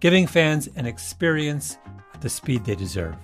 [0.00, 1.78] giving fans an experience
[2.14, 3.14] at the speed they deserve.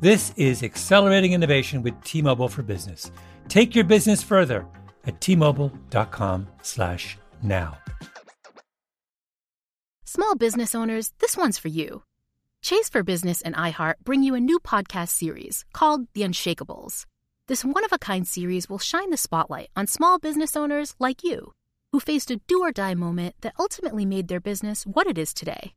[0.00, 3.10] This is accelerating innovation with T-Mobile for Business.
[3.48, 4.64] Take your business further
[5.06, 7.78] at t-mobile.com/now.
[10.04, 12.04] Small business owners, this one's for you.
[12.62, 17.04] Chase for Business and iHeart bring you a new podcast series called The Unshakables.
[17.46, 21.22] This one of a kind series will shine the spotlight on small business owners like
[21.22, 21.52] you
[21.92, 25.34] who faced a do or die moment that ultimately made their business what it is
[25.34, 25.74] today.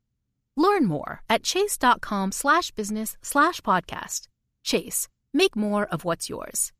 [0.57, 4.27] Learn more at chase.com slash business slash podcast.
[4.63, 6.73] Chase, make more of what's yours.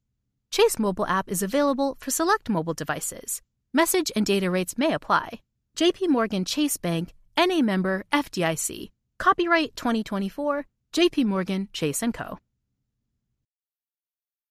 [0.52, 3.42] Chase mobile app is available for select mobile devices.
[3.74, 5.42] Message and data rates may apply.
[5.78, 8.90] JP Morgan Chase Bank, NA member FDIC.
[9.20, 12.40] Copyright 2024, JP Morgan Chase & Co.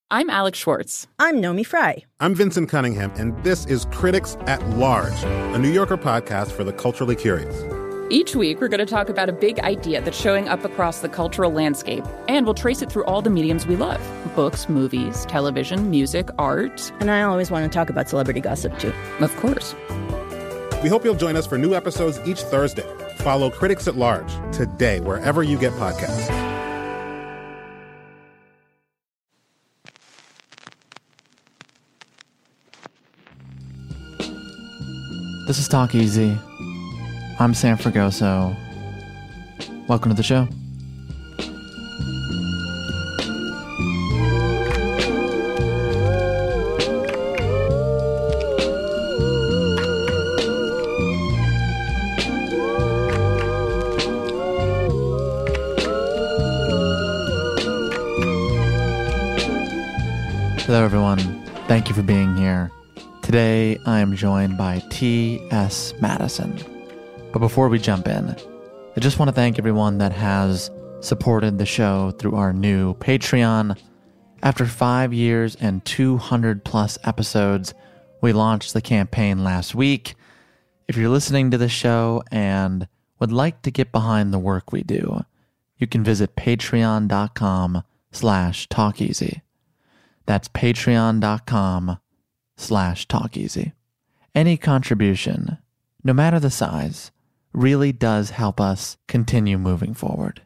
[0.09, 1.09] I'm Alex Schwartz.
[1.19, 2.05] I'm Naomi Fry.
[2.21, 6.73] I'm Vincent Cunningham, and this is Critics at Large, a New Yorker podcast for the
[6.73, 7.86] culturally curious.
[8.09, 11.09] Each week, we're going to talk about a big idea that's showing up across the
[11.09, 14.01] cultural landscape, and we'll trace it through all the mediums we love
[14.37, 16.93] books, movies, television, music, art.
[17.01, 18.93] And I always want to talk about celebrity gossip, too.
[19.21, 19.75] Of course.
[20.83, 22.87] We hope you'll join us for new episodes each Thursday.
[23.17, 26.29] Follow Critics at Large today, wherever you get podcasts.
[35.49, 36.39] This is Talk Easy.
[37.39, 38.57] I'm Sam Fragoso.
[39.89, 40.49] Welcome to the show.
[60.63, 61.19] Hello, everyone.
[61.69, 62.71] Thank you for being here.
[63.21, 65.93] Today, I am joined by T.S.
[66.01, 66.76] Madison.
[67.37, 68.35] But before we jump in,
[68.97, 70.71] I just want to thank everyone that has
[71.01, 73.79] supported the show through our new Patreon.
[74.43, 77.75] After five years and 200 plus episodes,
[78.23, 80.15] we launched the campaign last week.
[80.89, 82.89] If you're listening to the show and
[83.21, 85.21] would like to get behind the work we do,
[85.77, 87.83] you can visit patreon.com
[88.13, 89.43] slash talkeasy.
[90.25, 91.99] That's patreon.com
[92.57, 93.73] slash talkeasy.
[94.35, 95.59] Any contribution,
[96.03, 97.11] no matter the size,
[97.57, 100.43] really does help us continue moving forward.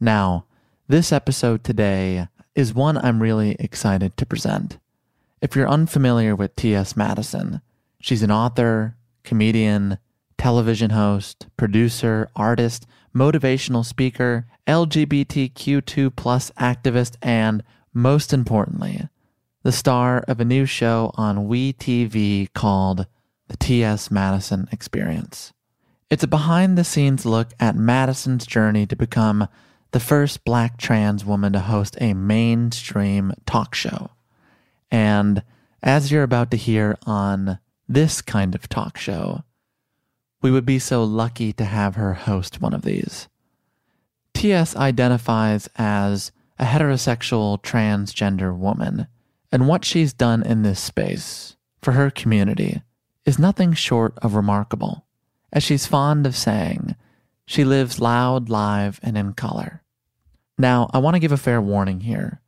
[0.00, 0.46] Now,
[0.88, 4.78] this episode today is one I'm really excited to present.
[5.40, 6.96] If you're unfamiliar with T.S.
[6.96, 7.60] Madison,
[8.00, 9.98] she's an author, comedian,
[10.36, 17.62] television host, producer, artist, motivational speaker, LGBTQ2 plus activist, and
[17.94, 19.08] most importantly,
[19.62, 23.06] the star of a new show on WeTV called
[23.48, 24.10] The T.S.
[24.10, 25.53] Madison Experience.
[26.10, 29.48] It's a behind the scenes look at Madison's journey to become
[29.92, 34.10] the first black trans woman to host a mainstream talk show.
[34.90, 35.42] And
[35.82, 39.44] as you're about to hear on this kind of talk show,
[40.42, 43.28] we would be so lucky to have her host one of these.
[44.34, 44.76] T.S.
[44.76, 49.06] identifies as a heterosexual transgender woman,
[49.50, 52.82] and what she's done in this space for her community
[53.24, 55.06] is nothing short of remarkable.
[55.54, 56.96] As she's fond of saying,
[57.46, 59.82] she lives loud, live, and in color.
[60.58, 62.40] Now, I want to give a fair warning here.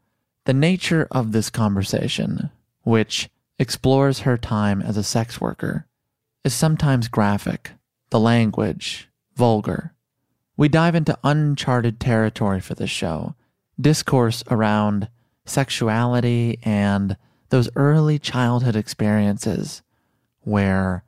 [0.45, 2.51] The nature of this conversation,
[2.83, 3.31] which
[3.61, 5.87] explores her time as a sex worker,
[6.45, 7.73] is sometimes graphic,
[8.11, 9.93] the language, vulgar.
[10.57, 13.37] We dive into uncharted territory for this show,
[13.81, 15.09] discourse around
[15.45, 17.17] sexuality and
[17.51, 19.83] those early childhood experiences
[20.41, 21.05] where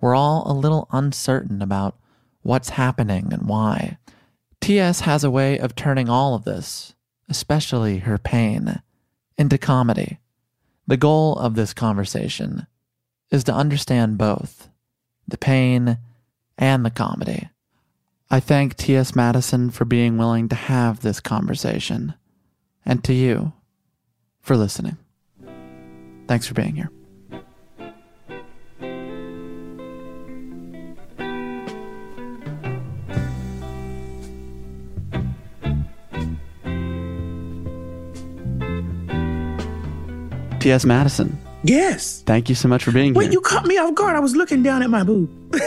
[0.00, 1.96] we're all a little uncertain about
[2.42, 3.98] what's happening and why.
[4.60, 5.00] T.S.
[5.00, 6.94] has a way of turning all of this,
[7.28, 8.82] especially her pain,
[9.38, 10.18] into comedy.
[10.86, 12.66] The goal of this conversation
[13.30, 14.68] is to understand both
[15.26, 15.98] the pain
[16.58, 17.48] and the comedy.
[18.30, 19.16] I thank T.S.
[19.16, 22.14] Madison for being willing to have this conversation,
[22.84, 23.52] and to you
[24.40, 24.96] for listening.
[26.28, 26.90] Thanks for being here.
[40.60, 40.84] T.S.
[40.84, 42.22] Madison, Yes.
[42.26, 43.32] thank you so much for being Wait, here.
[43.32, 44.14] you caught me off guard.
[44.16, 45.30] I was looking down at my boob.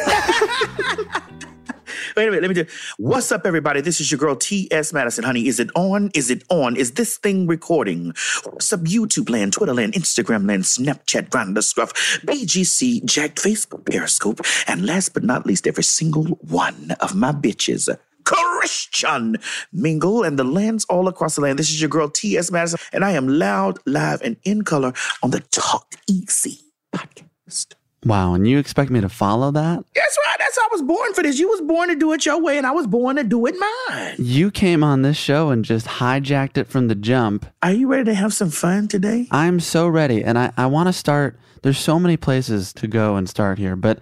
[2.15, 2.65] Wait a minute, let me do.
[2.97, 3.81] What's up, everybody?
[3.81, 4.93] This is your girl T.S.
[4.93, 5.23] Madison.
[5.23, 6.11] Honey, is it on?
[6.13, 6.75] Is it on?
[6.75, 8.13] Is this thing recording?
[8.43, 11.91] What's up, YouTube land, Twitter land, Instagram land, Snapchat, Grindr, Scruff,
[12.23, 17.89] BGC, Jack'd, Facebook, Periscope, and last but not least, every single one of my bitches.
[18.23, 19.37] Christian
[19.71, 21.59] Mingle and the lands all across the land.
[21.59, 22.51] This is your girl T.S.
[22.51, 26.59] Madison, and I am loud, live, and in color on the Talk Easy
[26.93, 27.75] podcast.
[28.05, 29.83] wow, and you expect me to follow that?
[29.95, 30.35] That's right.
[30.39, 31.39] That's how I was born for this.
[31.39, 33.55] You was born to do it your way, and I was born to do it
[33.89, 34.15] mine.
[34.19, 37.45] You came on this show and just hijacked it from the jump.
[37.61, 39.27] Are you ready to have some fun today?
[39.31, 40.23] I'm so ready.
[40.23, 41.37] And I, I want to start.
[41.63, 43.99] There's so many places to go and start here, but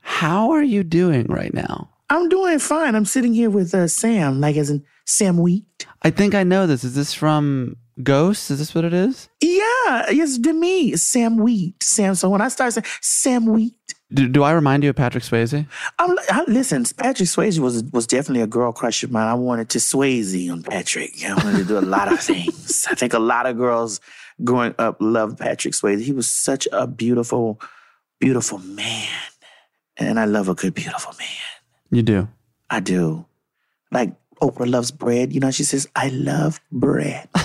[0.00, 1.90] how are you doing right now?
[2.12, 2.94] I'm doing fine.
[2.94, 5.86] I'm sitting here with uh, Sam, like as in Sam Wheat.
[6.02, 6.84] I think I know this.
[6.84, 8.50] Is this from Ghost?
[8.50, 9.30] Is this what it is?
[9.40, 11.82] Yeah, it's to me, Sam Wheat.
[11.82, 12.14] Sam.
[12.14, 13.74] So when I start saying Sam Wheat,
[14.12, 15.66] Do, do I remind you of Patrick Swayze?
[15.98, 16.84] I'm I, listen.
[16.98, 19.26] Patrick Swayze was was definitely a girl crush of mine.
[19.26, 21.12] I wanted to Swayze on Patrick.
[21.24, 22.86] I wanted to do a lot of things.
[22.90, 24.00] I think a lot of girls
[24.44, 26.02] growing up loved Patrick Swayze.
[26.02, 27.58] He was such a beautiful,
[28.20, 29.08] beautiful man,
[29.96, 31.51] and I love a good, beautiful man.
[31.92, 32.26] You do.
[32.70, 33.26] I do.
[33.92, 35.32] Like Oprah loves bread.
[35.32, 37.28] You know, she says, I love bread.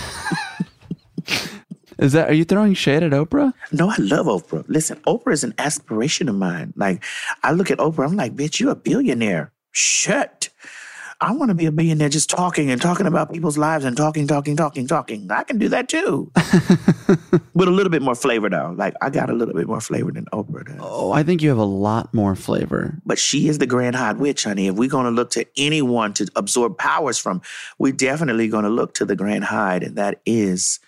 [1.99, 2.29] Is that?
[2.29, 3.53] Are you throwing shade at Oprah?
[3.71, 4.63] no, I love Oprah.
[4.67, 6.71] Listen, Oprah is an aspiration of mine.
[6.75, 7.03] Like,
[7.41, 9.51] I look at Oprah, I'm like, bitch, you're a billionaire.
[9.71, 10.49] Shit.
[11.19, 14.27] I want to be a billionaire just talking and talking about people's lives and talking,
[14.27, 15.31] talking, talking, talking.
[15.31, 16.31] I can do that too.
[17.55, 18.75] With a little bit more flavor, though.
[18.77, 20.77] Like, I got a little bit more flavor than Oprah does.
[20.79, 22.99] Oh, I think you have a lot more flavor.
[23.03, 24.67] But she is the grand hot witch, honey.
[24.67, 27.41] If we're going to look to anyone to absorb powers from,
[27.79, 30.79] we're definitely going to look to the grand hide, and that is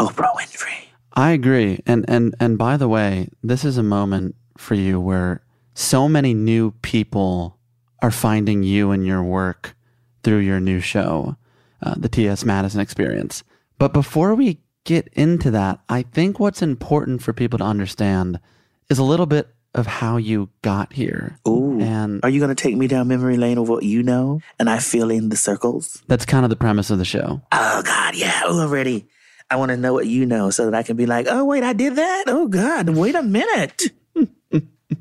[0.00, 0.88] Oprah Winfrey.
[1.12, 1.80] I agree.
[1.86, 5.42] And and and by the way, this is a moment for you where
[5.74, 7.57] so many new people
[8.00, 9.74] are finding you and your work
[10.22, 11.36] through your new show,
[11.82, 12.44] uh, the T.S.
[12.44, 13.44] Madison Experience.
[13.78, 18.40] But before we get into that, I think what's important for people to understand
[18.88, 21.38] is a little bit of how you got here.
[21.46, 21.78] Ooh.
[21.80, 24.68] And Are you going to take me down memory lane of what you know and
[24.68, 26.02] I feel in the circles?
[26.08, 27.42] that's kind of the premise of the show.
[27.52, 28.42] Oh, God, yeah.
[28.44, 29.06] Oh, I'm ready.
[29.50, 31.62] I want to know what you know so that I can be like, oh, wait,
[31.64, 32.24] I did that?
[32.26, 33.82] Oh, God, wait a minute.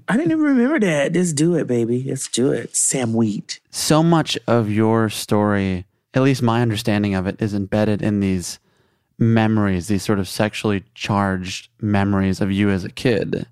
[0.08, 1.14] I didn't even remember that.
[1.14, 2.04] Let's do it, baby.
[2.08, 2.76] Let's do it.
[2.76, 3.60] Sam Wheat.
[3.70, 8.60] so much of your story, at least my understanding of it, is embedded in these
[9.18, 13.48] memories, these sort of sexually charged memories of you as a kid.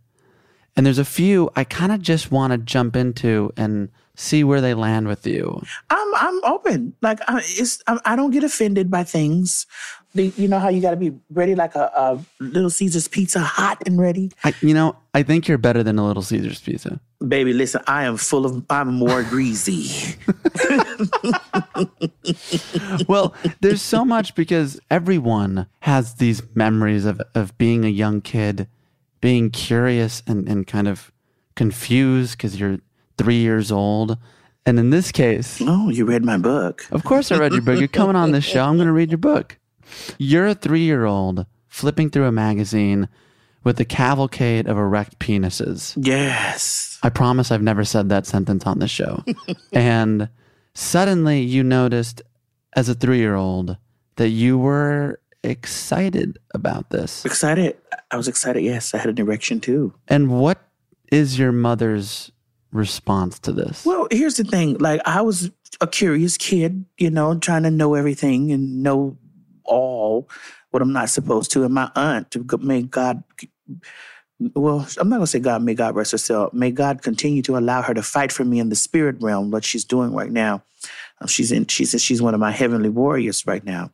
[0.75, 4.61] And there's a few I kind of just want to jump into and see where
[4.61, 5.61] they land with you.
[5.89, 6.95] I'm I'm open.
[7.01, 9.67] Like I, it's I, I don't get offended by things.
[10.13, 13.41] The, you know how you got to be ready like a, a Little Caesar's pizza,
[13.41, 14.31] hot and ready.
[14.45, 17.01] I, you know, I think you're better than a Little Caesars pizza.
[17.27, 18.63] Baby, listen, I am full of.
[18.69, 20.15] I'm more greasy.
[23.07, 28.67] well, there's so much because everyone has these memories of, of being a young kid,
[29.19, 31.11] being curious and, and kind of
[31.55, 32.79] confused because you're
[33.17, 34.17] three years old.
[34.65, 36.87] And in this case, oh, you read my book.
[36.91, 37.77] of course I read your book.
[37.79, 38.63] You're coming on this show.
[38.63, 39.59] I'm going to read your book.
[40.17, 43.07] You're a three year old flipping through a magazine
[43.63, 45.93] with a cavalcade of erect penises.
[45.97, 46.99] Yes.
[47.03, 49.23] I promise I've never said that sentence on the show.
[49.73, 50.29] and
[50.73, 52.21] suddenly you noticed
[52.75, 53.77] as a three year old
[54.15, 57.25] that you were excited about this.
[57.25, 57.77] Excited.
[58.11, 58.63] I was excited.
[58.63, 59.93] Yes, I had an erection too.
[60.07, 60.59] And what
[61.11, 62.31] is your mother's
[62.75, 63.85] response to this?
[63.85, 64.77] Well, here's the thing.
[64.77, 65.51] Like I was
[65.81, 69.17] a curious kid, you know, trying to know everything and know
[69.63, 70.29] all
[70.71, 71.63] what I'm not supposed to.
[71.63, 73.23] And my aunt, may God,
[74.53, 76.49] well, I'm not gonna say God, may God rest her soul.
[76.53, 79.63] May God continue to allow her to fight for me in the spirit realm, what
[79.63, 80.63] she's doing right now.
[81.21, 81.67] Um, she's in.
[81.67, 83.91] She says she's one of my heavenly warriors right now.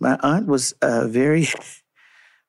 [0.00, 1.48] My aunt was uh, very.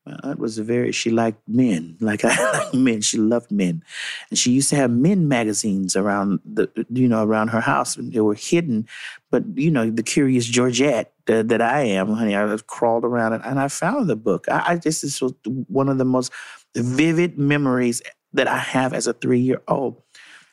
[0.07, 0.91] My aunt was a very.
[0.93, 3.01] She liked men, like I like men.
[3.01, 3.83] She loved men,
[4.29, 7.97] and she used to have men magazines around the, you know, around her house.
[7.97, 8.87] And they were hidden,
[9.31, 13.41] but you know, the curious Georgette uh, that I am, honey, I crawled around it
[13.43, 14.45] and I found the book.
[14.49, 15.33] I, I just this was
[15.67, 16.31] one of the most
[16.73, 18.01] vivid memories
[18.33, 20.01] that I have as a three year old.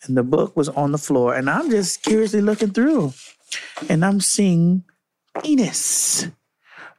[0.05, 3.15] And the book was on the floor, and I'm just curiously looking through,
[3.89, 4.85] and I'm seeing
[5.43, 6.27] penis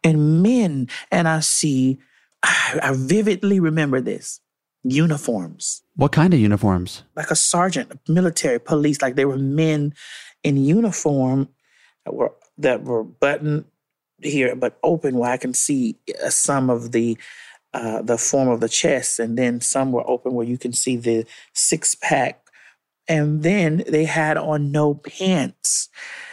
[0.04, 2.00] and men, and I see.
[2.46, 4.40] I, I vividly remember this
[4.84, 7.04] uniforms What kind of uniforms?
[7.16, 9.94] like a sergeant, military, police, like they were men
[10.44, 11.50] in uniform
[12.06, 13.66] that were that were buttoned
[14.22, 17.18] here but open where I can see uh, some of the
[17.74, 20.96] uh, the form of the chest, and then some were open where you can see
[20.96, 22.40] the six pack.
[23.06, 25.90] And then they had on no pants.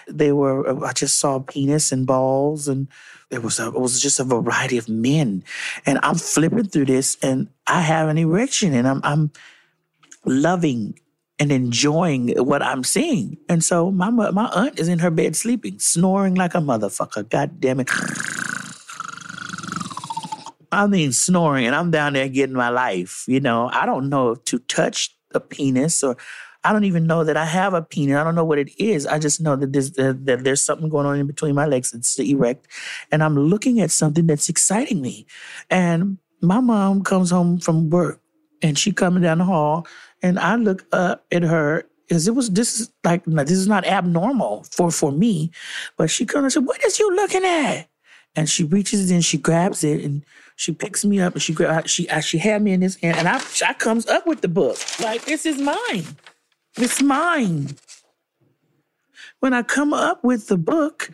[0.09, 2.87] They were, I just saw penis and balls, and
[3.33, 5.43] it was a, it was just a variety of men.
[5.87, 9.33] And I'm flipping through this, and I have an erection, and I'm I'm
[10.25, 10.99] loving
[11.39, 13.39] and enjoying what I'm seeing.
[13.49, 17.29] And so my my aunt is in her bed sleeping, snoring like a motherfucker.
[17.29, 17.91] God damn it.
[20.71, 23.25] I mean, snoring, and I'm down there getting my life.
[23.27, 26.17] You know, I don't know to touch a penis, or
[26.65, 28.17] I don't even know that I have a penis.
[28.17, 29.07] I don't know what it is.
[29.07, 31.93] I just know that there's that, that there's something going on in between my legs.
[31.93, 32.69] It's erect,
[33.11, 35.27] and I'm looking at something that's exciting me.
[35.71, 38.21] And my mom comes home from work,
[38.63, 39.87] and she coming down the hall,
[40.23, 43.87] and I look up at her because it was this is like this is not
[43.87, 45.51] abnormal for for me,
[45.97, 47.89] but she comes and said, "What is you looking at?"
[48.35, 50.25] And she reaches in, she grabs it, and
[50.57, 53.43] she picks me up, and she she she had me in this hand, and I
[53.67, 56.05] I comes up with the book like this is mine,
[56.77, 57.77] it's mine.
[59.41, 61.11] When I come up with the book,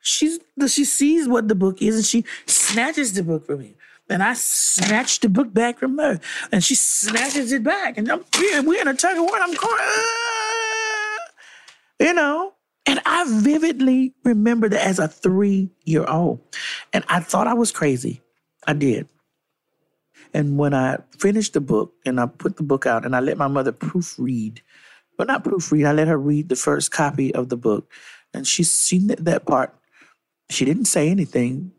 [0.00, 0.38] she's
[0.68, 3.76] she sees what the book is, and she snatches the book from me.
[4.10, 6.20] And I snatch the book back from her,
[6.52, 8.24] and she snatches it back, and I'm
[8.66, 9.36] we're, in a tug of war.
[9.40, 11.18] I'm going, "Ah!"
[12.00, 12.54] you know.
[12.86, 16.40] And I vividly remember that as a three year old,
[16.92, 18.20] and I thought I was crazy.
[18.66, 19.08] I did.
[20.34, 23.38] And when I finished the book and I put the book out and I let
[23.38, 24.58] my mother proofread,
[25.16, 27.90] but not proofread, I let her read the first copy of the book.
[28.32, 29.74] And she seen that, that part.
[30.50, 31.72] She didn't say anything.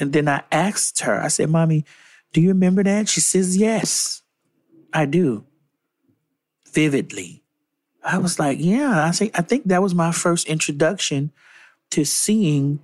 [0.00, 1.84] And then I asked her, I said, Mommy,
[2.32, 3.08] do you remember that?
[3.08, 4.22] She says, Yes,
[4.92, 5.44] I do.
[6.72, 7.42] Vividly.
[8.02, 9.04] I was like, Yeah.
[9.04, 11.30] I say, I think that was my first introduction
[11.90, 12.80] to seeing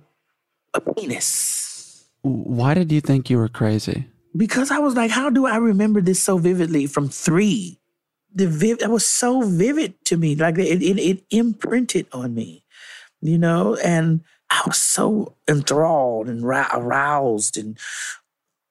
[0.73, 2.05] a penis.
[2.21, 4.07] Why did you think you were crazy?
[4.35, 7.78] Because I was like, how do I remember this so vividly from three?
[8.33, 10.35] The viv- that was so vivid to me.
[10.35, 12.63] Like it, it, it imprinted on me,
[13.21, 17.57] you know, and I was so enthralled and aroused.
[17.57, 17.77] And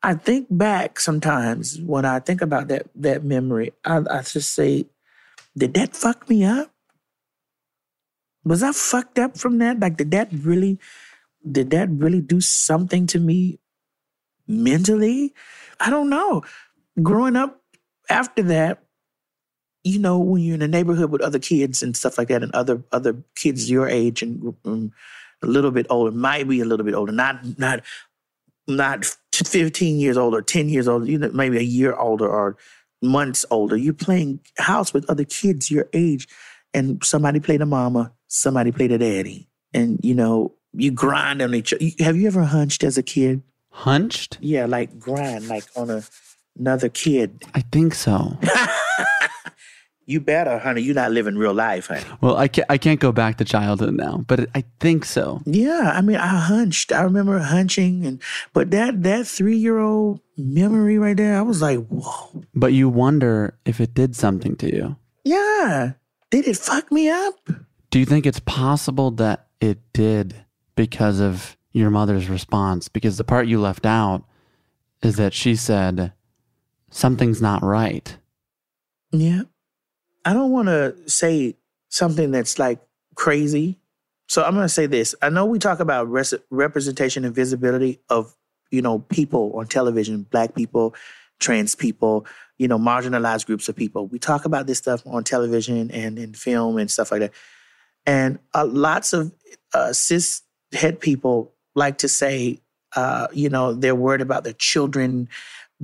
[0.02, 4.86] I think back sometimes when I think about that that memory, I, I just say,
[5.56, 6.70] did that fuck me up?
[8.44, 9.80] Was I fucked up from that?
[9.80, 10.78] Like, did that really,
[11.50, 13.58] did that really do something to me
[14.46, 15.34] mentally?
[15.80, 16.42] I don't know.
[17.02, 17.60] Growing up
[18.08, 18.82] after that,
[19.84, 22.54] you know, when you're in a neighborhood with other kids and stuff like that, and
[22.54, 24.92] other other kids your age and um,
[25.42, 27.82] a little bit older, might be a little bit older, not not
[28.66, 32.56] not 15 years old or 10 years old, you know, maybe a year older or
[33.00, 33.76] months older.
[33.76, 36.28] You're playing house with other kids your age,
[36.74, 41.54] and somebody played a mama, somebody played a daddy, and you know you grind on
[41.54, 41.72] each.
[41.72, 41.84] other.
[42.00, 43.42] Have you ever hunched as a kid?
[43.70, 44.38] Hunched?
[44.40, 46.02] Yeah, like grind, like on a,
[46.58, 47.44] another kid.
[47.54, 48.36] I think so.
[50.08, 50.80] You better, honey.
[50.80, 52.00] You're not living real life, honey.
[52.22, 55.42] Well, I can't, I can't go back to childhood now, but I think so.
[55.44, 56.92] Yeah, I mean, I hunched.
[56.92, 58.22] I remember hunching, and
[58.54, 62.42] but that that three year old memory right there, I was like, whoa.
[62.54, 64.96] But you wonder if it did something to you.
[65.24, 65.92] Yeah,
[66.30, 67.34] did it fuck me up?
[67.90, 70.34] Do you think it's possible that it did
[70.74, 72.88] because of your mother's response?
[72.88, 74.24] Because the part you left out
[75.02, 76.14] is that she said,
[76.90, 78.16] something's not right.
[79.12, 79.42] Yeah.
[80.28, 81.56] I don't want to say
[81.88, 82.80] something that's like
[83.14, 83.80] crazy.
[84.28, 85.14] So I'm going to say this.
[85.22, 88.36] I know we talk about res- representation and visibility of,
[88.70, 90.94] you know, people on television, black people,
[91.40, 92.26] trans people,
[92.58, 94.06] you know, marginalized groups of people.
[94.06, 97.32] We talk about this stuff on television and in film and stuff like that.
[98.04, 99.32] And uh, lots of
[99.72, 100.42] uh, cis
[100.74, 102.60] het people like to say,
[102.94, 105.30] uh, you know, they're worried about their children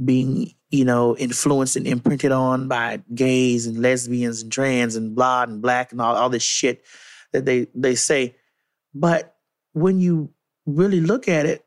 [0.04, 5.44] being, you know, influenced and imprinted on by gays and lesbians and trans and blah
[5.44, 6.84] and black and all, all this shit
[7.32, 8.34] that they they say.
[8.92, 9.36] But
[9.72, 10.30] when you
[10.66, 11.64] really look at it,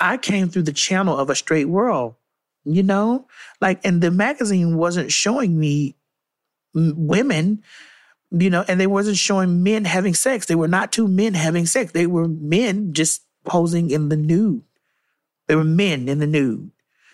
[0.00, 2.14] I came through the channel of a straight world,
[2.64, 3.26] you know?
[3.60, 5.96] Like, and the magazine wasn't showing me
[6.74, 7.62] women,
[8.30, 10.46] you know, and they wasn't showing men having sex.
[10.46, 11.92] They were not two men having sex.
[11.92, 14.62] They were men just posing in the nude.
[15.48, 16.70] They were men in the nude.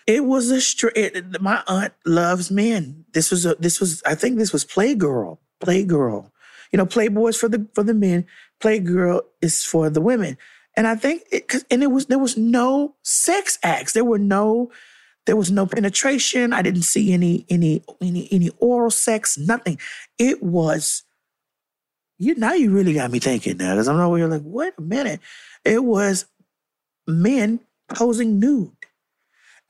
[0.09, 1.15] It was a straight.
[1.43, 3.05] My aunt loves men.
[3.15, 3.57] This was a.
[3.57, 4.03] This was.
[4.07, 5.39] I think this was Playgirl.
[5.63, 6.33] Playgirl.
[6.73, 8.27] You know, Playboy's for the for the men.
[8.61, 10.39] Playgirl is for the women.
[10.79, 11.49] And I think it.
[11.49, 13.93] 'cause- And it was there was no sex acts.
[13.95, 14.73] There were no.
[15.27, 16.55] There was no penetration.
[16.55, 19.39] I didn't see any any any any oral sex.
[19.39, 19.79] Nothing.
[20.19, 21.05] It was.
[22.19, 24.83] You now you really got me thinking now because I'm over here like wait a
[24.83, 25.21] minute.
[25.67, 26.27] It was
[27.07, 27.61] men
[27.95, 28.78] posing nude.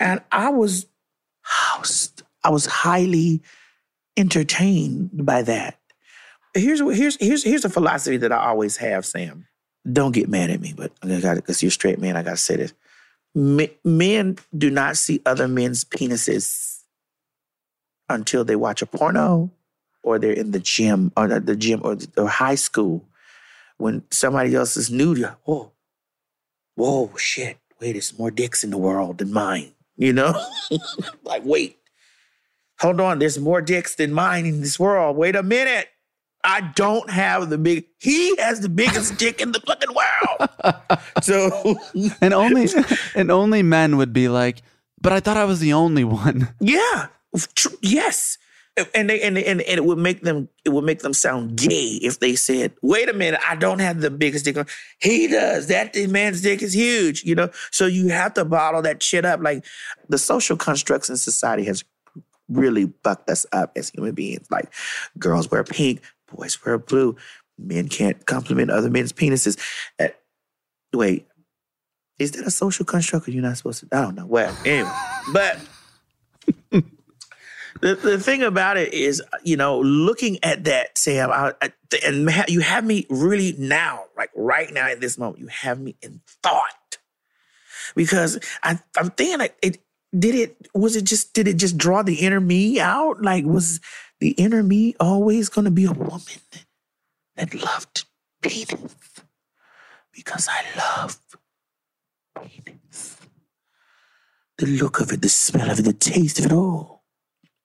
[0.01, 0.87] And I was,
[1.43, 2.23] housed.
[2.45, 3.43] I was highly
[4.17, 5.79] entertained by that.
[6.55, 9.47] Here's here's here's here's a philosophy that I always have, Sam.
[9.91, 12.17] Don't get mad at me, but I got because you're a straight man.
[12.17, 12.75] I gotta say this:
[13.85, 16.81] men do not see other men's penises
[18.09, 19.51] until they watch a porno
[20.03, 23.05] or they're in the gym or the gym or, the, or high school
[23.77, 25.31] when somebody else is nude.
[25.45, 25.73] Whoa,
[26.75, 27.59] whoa, shit!
[27.81, 29.73] Wait, there's more dicks in the world than mine.
[29.99, 30.33] You know,
[31.25, 31.77] like wait,
[32.81, 35.17] hold on, there's more dicks than mine in this world.
[35.17, 35.89] Wait a minute.
[36.45, 37.87] I don't have the big.
[37.99, 40.51] He has the biggest dick in the fucking world.
[41.23, 41.77] So,
[42.21, 42.69] and only
[43.15, 44.63] and only men would be like,
[45.01, 46.49] but I thought I was the only one.
[46.61, 47.09] Yeah.
[47.83, 48.39] Yes.
[48.95, 51.99] And they and, and and it would make them it would make them sound gay
[52.03, 54.57] if they said, "Wait a minute, I don't have the biggest dick."
[55.01, 55.67] He does.
[55.69, 57.51] That man's dick is huge, you know.
[57.71, 59.41] So you have to bottle that shit up.
[59.41, 59.65] Like
[60.09, 61.85] the social constructs in society has
[62.49, 64.47] really fucked us up as human beings.
[64.51, 64.73] Like
[65.19, 66.03] girls wear pink,
[66.35, 67.17] boys wear blue.
[67.59, 69.59] Men can't compliment other men's penises.
[69.99, 70.09] Uh,
[70.93, 71.27] wait,
[72.19, 73.89] is that a social construct or you're not supposed to?
[73.97, 74.27] I don't know.
[74.27, 74.91] Well, anyway,
[75.33, 75.59] but
[77.81, 81.73] the, the thing about it is, you know, looking at that, Sam, I, I,
[82.05, 85.97] and you have me really now, like right now in this moment, you have me
[86.03, 86.99] in thought
[87.95, 89.79] because I, I'm thinking like it.
[90.19, 90.69] Did it?
[90.73, 91.35] Was it just?
[91.35, 93.21] Did it just draw the inner me out?
[93.21, 93.79] Like was
[94.21, 96.23] the inner me always going to be a woman
[97.37, 98.07] that loved
[98.43, 98.97] penis
[100.13, 101.19] because I love
[102.35, 103.19] penis.
[104.57, 106.98] The look of it, the smell of it, the taste of it all.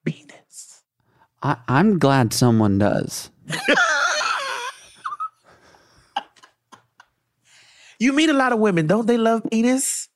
[0.06, 0.82] Penis.
[1.42, 3.30] I, I'm glad someone does.
[8.00, 10.10] you meet a lot of women, don't they love penis?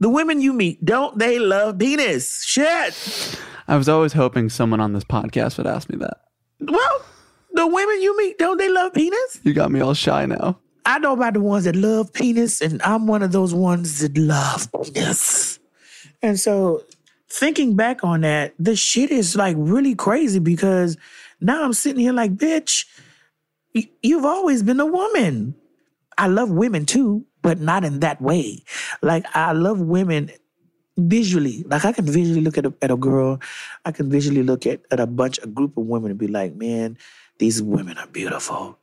[0.00, 2.44] The women you meet, don't they love penis?
[2.44, 3.38] Shit.
[3.66, 6.18] I was always hoping someone on this podcast would ask me that.
[6.60, 7.04] Well,
[7.52, 9.40] the women you meet, don't they love penis?
[9.42, 10.58] You got me all shy now.
[10.86, 14.16] I know about the ones that love penis, and I'm one of those ones that
[14.16, 15.58] love penis.
[16.22, 16.82] And so,
[17.28, 20.96] thinking back on that, the shit is like really crazy because
[21.40, 22.86] now I'm sitting here like, bitch,
[24.02, 25.54] you've always been a woman.
[26.16, 28.64] I love women too, but not in that way.
[29.02, 30.30] Like, I love women
[30.98, 31.64] visually.
[31.68, 33.40] Like I can visually look at a, at a girl,
[33.84, 36.54] I can visually look at, at a bunch, a group of women and be like,
[36.56, 36.98] man,
[37.38, 38.78] these women are beautiful.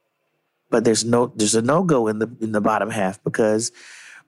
[0.69, 3.71] But there's no there's a no go in the in the bottom half because,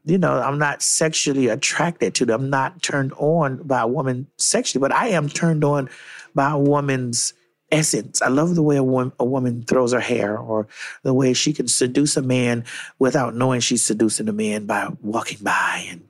[0.06, 2.42] you know, I'm not sexually attracted to them.
[2.42, 5.90] I'm not turned on by a woman sexually, but I am turned on
[6.34, 7.34] by a woman's
[7.72, 8.22] essence.
[8.22, 10.68] I love the way a woman, a woman throws her hair or
[11.04, 12.64] the way she can seduce a man
[13.00, 16.08] without knowing she's seducing a man by walking by and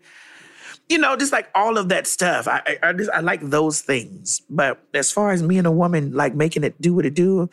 [0.89, 2.47] you know, just like all of that stuff.
[2.47, 4.41] I, I, I just I like those things.
[4.49, 7.49] But as far as me and a woman like making it do what it do,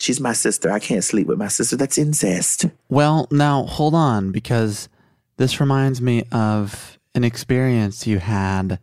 [0.00, 0.70] she's my sister.
[0.70, 1.76] I can't sleep with my sister.
[1.76, 2.66] That's incest.
[2.88, 4.88] Well, now hold on because
[5.36, 8.78] this reminds me of an experience you had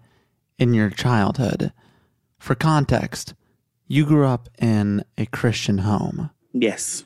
[0.57, 1.73] in your childhood.
[2.39, 3.33] For context,
[3.87, 6.29] you grew up in a Christian home.
[6.53, 7.03] Yes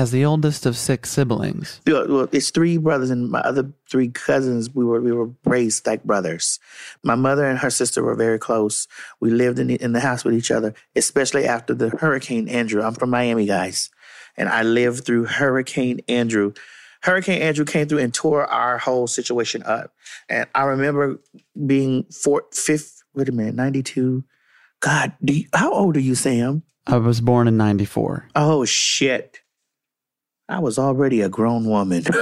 [0.00, 1.82] as the oldest of six siblings.
[1.86, 4.74] Well, it's three brothers and my other three cousins.
[4.74, 6.58] We were we were raised like brothers.
[7.04, 8.88] My mother and her sister were very close.
[9.20, 12.82] We lived in the, in the house with each other, especially after the Hurricane Andrew.
[12.82, 13.90] I'm from Miami, guys,
[14.38, 16.54] and I lived through Hurricane Andrew.
[17.02, 19.92] Hurricane Andrew came through and tore our whole situation up.
[20.30, 21.20] And I remember
[21.66, 23.02] being fourth, fifth.
[23.14, 24.24] Wait a minute, ninety two.
[24.80, 26.62] God, you, how old are you, Sam?
[26.86, 28.28] I was born in ninety four.
[28.34, 29.40] Oh shit.
[30.50, 32.04] I was already a grown woman.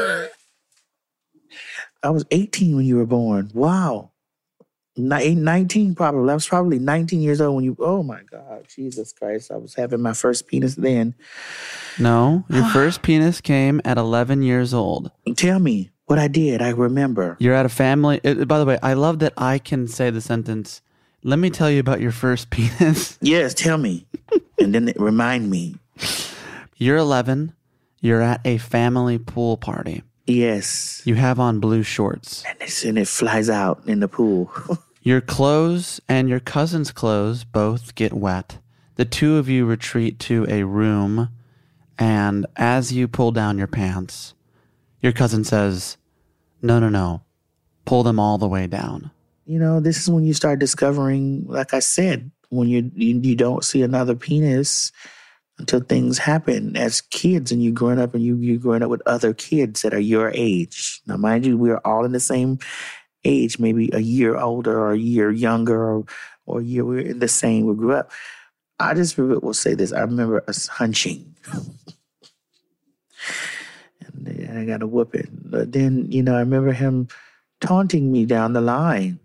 [2.02, 3.50] I was 18 when you were born.
[3.54, 4.10] Wow.
[4.98, 6.30] 19 probably.
[6.30, 9.50] I was probably 19 years old when you, oh my God, Jesus Christ.
[9.50, 11.14] I was having my first penis then.
[11.98, 15.10] No, your first penis came at 11 years old.
[15.36, 16.60] Tell me what I did.
[16.60, 17.36] I remember.
[17.40, 18.20] You're at a family.
[18.22, 20.82] It, by the way, I love that I can say the sentence,
[21.22, 23.18] let me tell you about your first penis.
[23.22, 24.06] Yes, tell me.
[24.60, 25.76] and then remind me.
[26.76, 27.54] You're 11.
[28.00, 30.02] You're at a family pool party.
[30.26, 31.02] Yes.
[31.04, 32.44] You have on blue shorts.
[32.46, 34.52] And, and it flies out in the pool.
[35.02, 38.58] your clothes and your cousin's clothes both get wet.
[38.96, 41.28] The two of you retreat to a room,
[41.98, 44.34] and as you pull down your pants,
[45.00, 45.96] your cousin says,
[46.60, 47.22] No, no, no.
[47.84, 49.10] Pull them all the way down.
[49.46, 53.36] You know, this is when you start discovering, like I said, when you you, you
[53.36, 54.92] don't see another penis
[55.58, 59.02] until things happen as kids and you growing up and you you growing up with
[59.06, 61.00] other kids that are your age.
[61.06, 62.58] Now, mind you, we're all in the same
[63.24, 66.04] age, maybe a year older or a year younger or,
[66.46, 68.10] or year we were in the same, we grew up.
[68.78, 69.92] I just will say this.
[69.92, 71.34] I remember us hunching.
[74.24, 75.28] and I got a whooping.
[75.44, 77.08] But then, you know, I remember him
[77.60, 79.18] taunting me down the line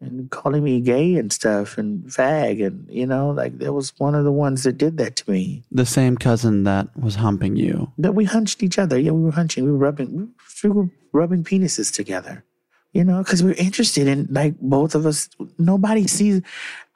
[0.00, 4.14] and calling me gay and stuff and fag and you know like there was one
[4.14, 5.62] of the ones that did that to me.
[5.70, 7.92] The same cousin that was humping you.
[7.98, 8.98] that we hunched each other.
[8.98, 9.64] Yeah we were hunching.
[9.64, 10.32] We were rubbing
[10.64, 12.44] we were rubbing penises together
[12.92, 15.28] you know because we were interested in like both of us.
[15.58, 16.40] Nobody sees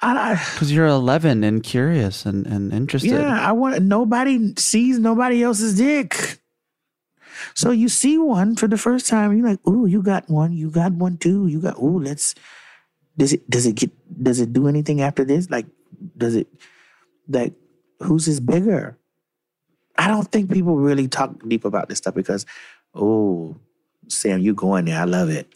[0.01, 3.11] Because you're 11 and curious and, and interested.
[3.13, 6.41] yeah i want nobody sees nobody else's dick.
[7.55, 10.71] So you see one for the first time you're like ooh you got one you
[10.71, 12.35] got one too you got ooh let's
[13.17, 13.91] does it does it get
[14.23, 15.51] does it do anything after this?
[15.51, 15.67] Like
[16.17, 16.49] does it
[17.29, 17.55] like
[18.01, 18.99] whose is bigger?
[19.97, 22.47] I don't think people really talk deep about this stuff because
[22.95, 23.57] oh
[24.09, 25.01] sam you going there.
[25.01, 25.53] I love it.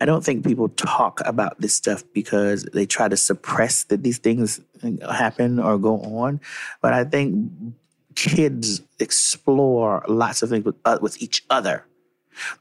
[0.00, 4.16] I don't think people talk about this stuff because they try to suppress that these
[4.16, 4.58] things
[5.02, 6.40] happen or go on.
[6.80, 7.52] But i think
[8.14, 11.86] kids explore lots of things with, uh, with each other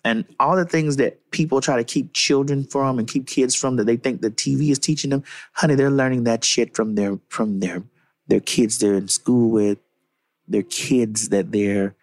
[0.04, 3.76] and all the things that people try to keep children from and keep kids from
[3.76, 7.20] that they think the TV is teaching them, honey, they're learning that shit from their
[7.30, 7.84] from their
[8.28, 9.80] their kids they're in school with,
[10.48, 11.96] their kids that they're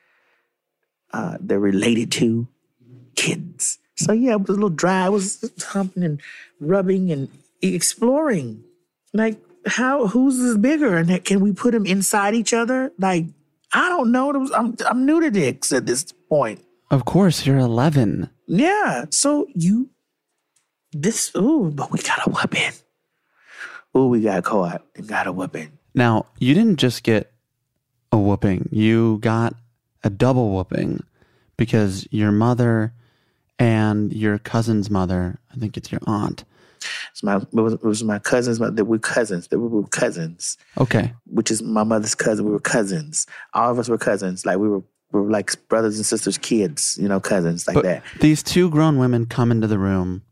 [1.12, 2.46] uh, they're related to,
[3.14, 3.78] kids.
[3.96, 5.06] So yeah, it was a little dry.
[5.06, 6.20] I was humping and
[6.60, 7.28] rubbing and
[7.62, 8.62] exploring,
[9.14, 12.92] like how who's is bigger and can we put them inside each other?
[12.98, 13.26] Like
[13.72, 14.28] I don't know.
[14.28, 16.62] Was- I'm I'm new to dicks at this point.
[16.90, 18.30] Of course, you're 11.
[18.46, 19.06] Yeah.
[19.10, 19.90] So you,
[20.92, 22.72] this, ooh, but we got a weapon.
[23.96, 25.78] Ooh, we got caught and got a weapon.
[25.94, 27.32] Now, you didn't just get
[28.12, 29.54] a whooping, you got
[30.04, 31.02] a double whooping
[31.56, 32.92] because your mother
[33.58, 36.44] and your cousin's mother, I think it's your aunt.
[37.10, 38.60] It's my, it was, it was my cousins.
[38.60, 39.48] My, that we're cousins.
[39.50, 41.12] We were cousins, Okay.
[41.26, 42.44] which is my mother's cousin.
[42.44, 43.26] We were cousins.
[43.54, 44.44] All of us were cousins.
[44.46, 46.98] Like we were, we were like brothers and sisters, kids.
[47.00, 48.02] You know, cousins like But that.
[48.20, 50.22] these two grown women come into the room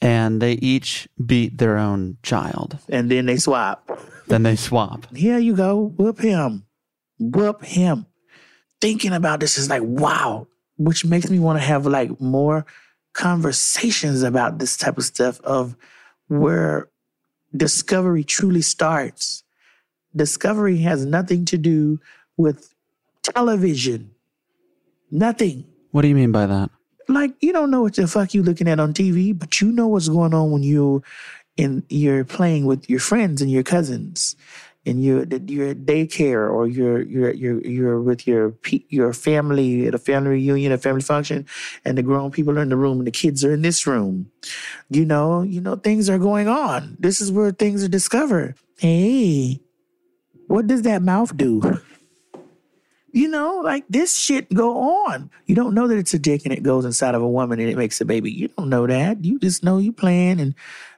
[0.00, 2.78] and they each beat their own child.
[2.88, 3.88] And then they swap.
[4.26, 5.14] Then they swap.
[5.14, 5.92] Here you go.
[5.96, 6.64] Whoop him.
[7.18, 8.06] Whoop him.
[8.80, 12.66] Thinking about this is like, wow, which makes me want to have like more
[13.12, 15.76] conversations about this type of stuff of
[16.28, 16.88] where
[17.56, 19.42] discovery truly starts.
[20.16, 22.00] Discovery has nothing to do
[22.36, 22.74] with
[23.22, 24.10] television.
[25.14, 25.64] Nothing.
[25.92, 26.70] What do you mean by that?
[27.08, 29.86] Like you don't know what the fuck you looking at on TV, but you know
[29.86, 31.04] what's going on when you
[31.56, 34.34] in you're playing with your friends and your cousins,
[34.84, 38.54] and you're at daycare or you're you're you're you're with your
[38.88, 41.46] your family at a family reunion, a family function,
[41.84, 44.32] and the grown people are in the room and the kids are in this room.
[44.90, 46.96] You know, you know things are going on.
[46.98, 48.56] This is where things are discovered.
[48.78, 49.60] Hey,
[50.48, 51.80] what does that mouth do?
[53.14, 55.30] You know, like this shit go on.
[55.46, 57.70] You don't know that it's a dick and it goes inside of a woman and
[57.70, 58.28] it makes a baby.
[58.32, 59.24] You don't know that.
[59.24, 60.52] You just know you playing and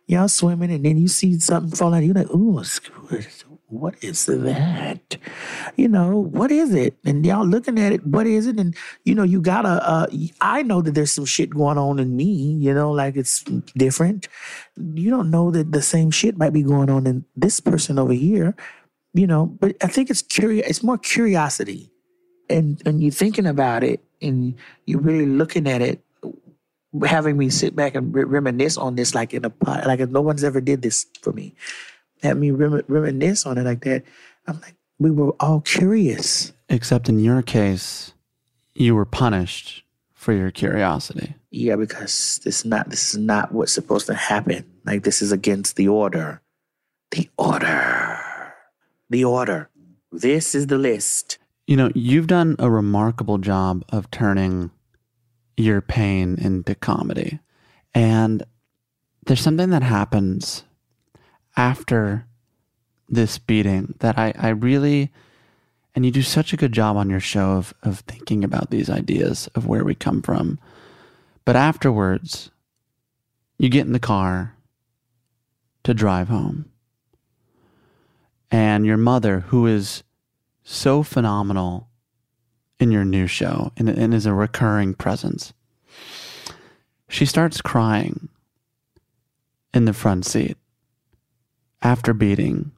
[0.07, 2.03] y'all swimming and then you see something fall out.
[2.03, 2.65] You're like, ooh,
[3.67, 5.19] what is that?
[5.77, 6.97] You know, what is it?
[7.05, 8.59] And y'all looking at it, what is it?
[8.59, 8.75] And
[9.05, 9.87] you know, you gotta.
[9.87, 10.07] Uh,
[10.41, 12.25] I know that there's some shit going on in me.
[12.25, 13.43] You know, like it's
[13.77, 14.27] different.
[14.79, 18.15] You don't know that the same shit might be going on in this person over
[18.15, 18.57] here.
[19.13, 20.67] You know, but I think it's curious.
[20.67, 21.93] It's more curiosity
[22.49, 24.55] and and you're thinking about it and
[24.87, 26.01] you're really looking at it
[27.05, 30.21] having me sit back and re- reminisce on this like in a pot like no
[30.23, 31.55] one's ever did this for me.
[32.23, 34.05] Have me rem- reminisce on it like that.
[34.47, 36.53] I'm like we were all curious.
[36.69, 38.15] Except in your case,
[38.75, 41.35] you were punished for your curiosity.
[41.51, 44.65] yeah because this not this is not what's supposed to happen.
[44.85, 46.41] Like this is against the order.
[47.11, 48.19] The order.
[49.11, 49.69] The order.
[50.11, 54.71] This is the list You know, you've done a remarkable job of turning
[55.57, 57.41] your pain into comedy.
[57.95, 58.45] And
[59.27, 60.65] there's something that happens
[61.57, 62.27] after
[63.09, 65.13] this beating that I, I really,
[65.95, 68.91] and you do such a good job on your show of, of thinking about these
[68.91, 70.59] ideas of where we come from.
[71.45, 72.51] But afterwards,
[73.59, 74.55] you get in the car
[75.85, 76.71] to drive home.
[78.51, 80.03] And your mother, who is
[80.69, 81.89] so phenomenal
[82.81, 85.53] in your new show and, and is a recurring presence.
[87.09, 88.29] She starts crying
[89.73, 90.59] in the front seat
[91.83, 92.73] after beating,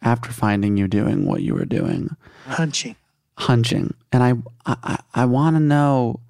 [0.00, 2.96] after finding you doing what you were doing, hunching
[3.36, 3.94] hunching.
[4.10, 4.34] And I,
[4.82, 6.20] I, I want to know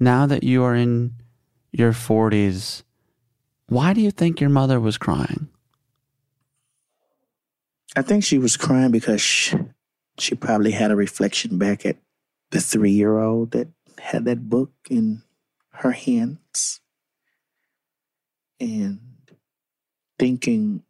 [0.00, 1.12] now that you are in
[1.70, 2.82] your 40s,
[3.66, 5.48] why do you think your mother was crying?
[7.94, 9.58] I think she was crying because she,
[10.18, 11.96] she probably had a reflection back at
[12.50, 15.22] the three year old that had that book in
[15.70, 16.80] her hands
[18.60, 19.00] and
[20.18, 20.82] thinking,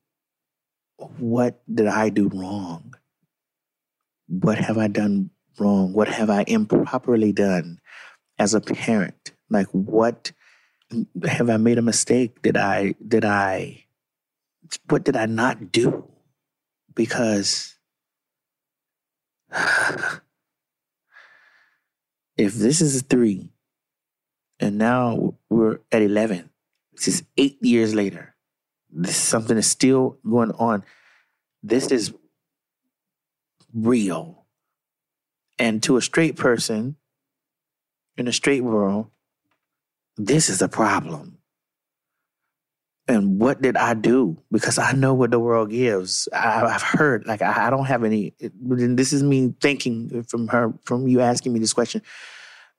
[1.18, 2.94] what did I do wrong?
[4.28, 5.92] What have I done wrong?
[5.92, 7.80] What have I improperly done
[8.38, 9.32] as a parent?
[9.50, 10.32] Like, what
[11.24, 12.42] have I made a mistake?
[12.42, 13.85] Did I, did I,
[14.88, 16.04] what did I not do?
[16.94, 17.71] Because
[22.36, 23.50] if this is a three
[24.58, 26.50] and now we're at 11,
[26.92, 28.34] this is eight years later,
[28.90, 30.84] this something is still going on.
[31.62, 32.14] This is
[33.74, 34.44] real.
[35.58, 36.96] And to a straight person
[38.16, 39.10] in a straight world,
[40.16, 41.38] this is a problem.
[43.12, 44.38] And what did I do?
[44.51, 46.29] Because I know what the world gives.
[46.33, 48.35] I, have heard, like, I, I, don't have any.
[48.40, 52.01] This is me thinking from her, from you asking me this question.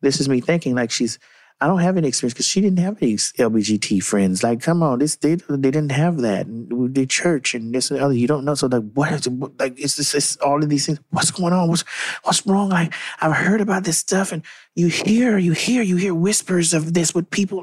[0.02, 1.20] This is me thinking, like, she's
[1.64, 4.44] I don't have any experience because she didn't have any LBGT friends.
[4.44, 6.46] Like, come on, this they they didn't have that.
[6.46, 8.14] And the church and this and the other.
[8.14, 8.54] You don't know.
[8.54, 9.32] So like, what is it?
[9.58, 11.00] Like, it's just it's all of these things.
[11.12, 11.70] What's going on?
[11.70, 11.86] What's
[12.24, 12.68] what's wrong?
[12.68, 14.44] Like, I've heard about this stuff, and
[14.76, 17.62] you hear, you hear, you hear whispers of this with people.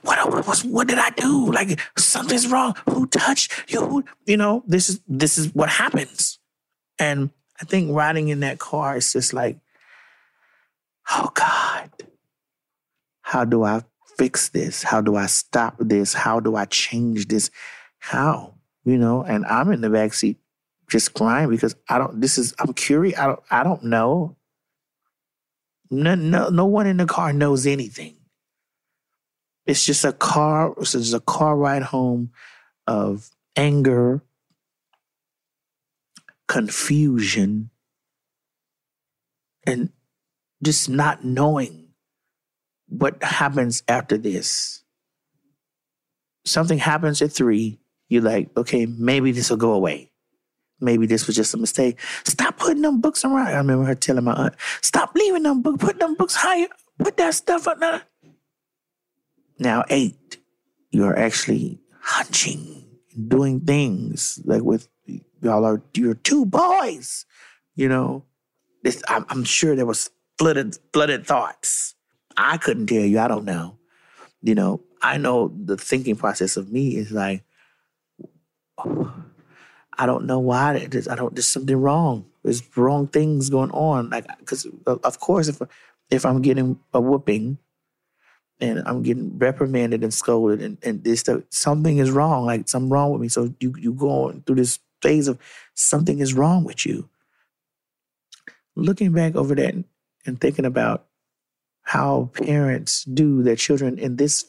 [0.00, 1.52] What what what did I do?
[1.52, 2.74] Like, something's wrong.
[2.88, 3.84] Who touched you?
[3.84, 6.38] Who, you know, this is this is what happens.
[6.98, 7.28] And
[7.60, 9.58] I think riding in that car is just like,
[11.10, 11.90] oh God
[13.24, 13.80] how do I
[14.18, 14.82] fix this?
[14.82, 16.12] How do I stop this?
[16.12, 17.50] How do I change this?
[17.98, 18.54] How?
[18.84, 20.38] You know, and I'm in the back seat
[20.90, 23.18] just crying because I don't this is I'm curious.
[23.18, 24.36] I don't I don't know.
[25.90, 28.16] No, no, no one in the car knows anything.
[29.64, 32.30] It's just a car, it's just a car ride home
[32.86, 34.22] of anger,
[36.46, 37.70] confusion,
[39.66, 39.88] and
[40.62, 41.83] just not knowing
[42.88, 44.82] what happens after this?
[46.44, 47.80] Something happens at three.
[48.08, 50.12] You're like, okay, maybe this will go away.
[50.80, 51.98] Maybe this was just a mistake.
[52.24, 53.46] Stop putting them books around.
[53.46, 56.66] I remember her telling my aunt, stop leaving them books, put them books higher,
[56.98, 58.02] put that stuff up there.
[59.58, 60.38] Now, eight,
[60.90, 62.84] you're actually hunching,
[63.28, 64.88] doing things like with
[65.40, 67.24] y'all are your two boys.
[67.76, 68.24] You know,
[68.82, 71.93] this, I'm, I'm sure there was flooded, flooded thoughts
[72.36, 73.18] I couldn't tell you.
[73.18, 73.76] I don't know.
[74.42, 77.42] You know, I know the thinking process of me is like,
[79.96, 80.74] I don't know why.
[80.74, 81.34] I don't.
[81.34, 82.26] There's something wrong.
[82.42, 84.10] There's wrong things going on.
[84.10, 85.60] Like, because of course, if
[86.10, 87.58] if I'm getting a whooping,
[88.60, 92.44] and I'm getting reprimanded and scolded, and, and this stuff, something is wrong.
[92.46, 93.28] Like something wrong with me.
[93.28, 95.38] So you you go on through this phase of
[95.74, 97.08] something is wrong with you.
[98.74, 99.74] Looking back over that
[100.26, 101.06] and thinking about
[101.94, 104.44] how parents do their children in this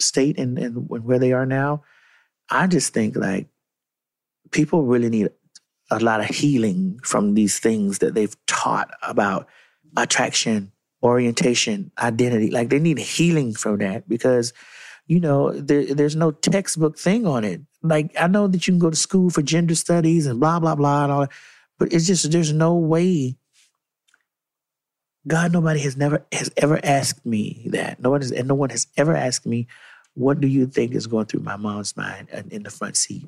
[0.00, 1.82] state and, and where they are now,
[2.48, 3.48] I just think like
[4.50, 5.28] people really need
[5.90, 9.46] a lot of healing from these things that they've taught about
[9.94, 12.50] attraction, orientation, identity.
[12.50, 14.54] Like they need healing from that because,
[15.06, 17.60] you know, there, there's no textbook thing on it.
[17.82, 20.74] Like I know that you can go to school for gender studies and blah, blah,
[20.74, 21.32] blah, and all that,
[21.78, 23.36] but it's just, there's no way
[25.26, 28.00] God, nobody has never has ever asked me that.
[28.00, 29.66] No one has, and no one has ever asked me,
[30.14, 33.26] "What do you think is going through my mom's mind in the front seat?"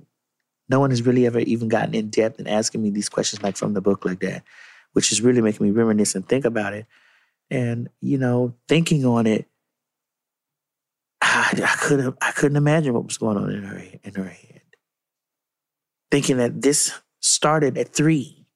[0.69, 3.57] No one has really ever even gotten in depth and asking me these questions like
[3.57, 4.45] from the book like that,
[4.93, 6.87] which is really making me reminisce and think about it.
[7.51, 9.47] And you know, thinking on it,
[11.21, 14.63] I, I couldn't I couldn't imagine what was going on in her in her head.
[16.11, 18.47] Thinking that this started at three.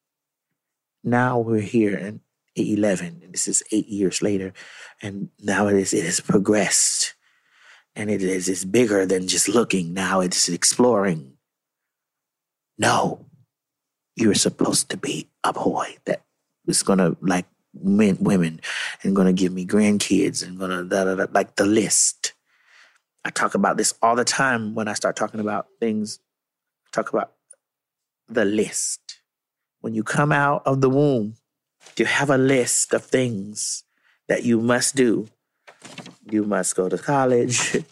[1.05, 2.21] Now we're here, and
[2.57, 3.31] 11.
[3.31, 4.53] This is eight years later.
[5.01, 7.15] And now it is it has progressed.
[7.95, 9.93] And it is it's bigger than just looking.
[9.93, 11.35] Now it's exploring.
[12.79, 13.27] No.
[14.17, 16.23] You're supposed to be a boy that
[16.67, 18.61] is gonna like men women
[19.03, 20.83] and gonna give me grandkids and gonna
[21.33, 22.35] like the list.
[23.25, 26.19] I talk about this all the time when I start talking about things.
[26.93, 27.33] Talk about
[28.29, 29.01] the list.
[29.81, 31.35] When you come out of the womb,
[31.97, 33.85] you have a list of things
[34.29, 35.29] that you must do.
[36.31, 37.79] You must go to college.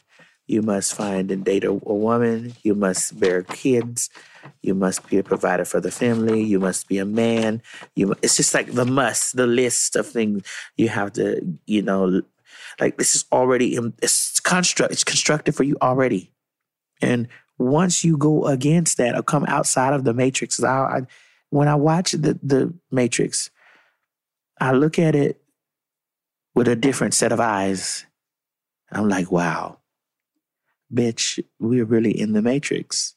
[0.51, 2.55] You must find and date a, a woman.
[2.65, 4.11] You must bear kids.
[4.63, 6.43] You must be a provider for the family.
[6.43, 7.63] You must be a man.
[7.95, 10.43] You, it's just like the must, the list of things
[10.77, 12.23] you have to, you know,
[12.81, 16.33] Like this is already it's construct it's constructed for you already.
[17.01, 21.01] And once you go against that or come outside of the matrix, I, I
[21.51, 23.51] when I watch the the matrix,
[24.61, 25.41] I look at it
[26.55, 28.05] with a different set of eyes.
[28.93, 29.79] I'm like, wow,
[30.93, 33.15] bitch, we're really in the matrix.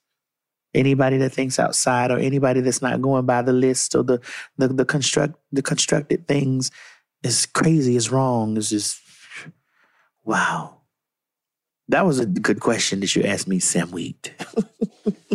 [0.74, 4.20] Anybody that thinks outside or anybody that's not going by the list or the
[4.58, 6.72] the, the construct the constructed things
[7.22, 9.00] is crazy, is wrong, is just
[10.24, 10.78] wow.
[11.90, 14.34] That was a good question that you asked me, Sam Wheat.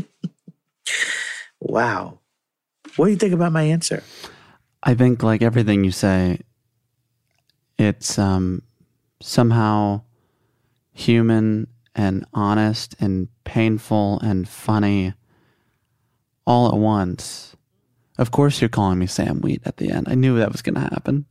[1.61, 2.19] wow.
[2.97, 4.03] What do you think about my answer?
[4.83, 6.41] I think like everything you say,
[7.79, 8.63] it's um,
[9.21, 10.03] somehow
[10.93, 15.15] human and honest and painful and funny
[16.47, 17.57] all at once.
[18.19, 20.09] Of course, you're calling me Sam Wheat at the end.
[20.09, 21.27] I knew that was going to happen.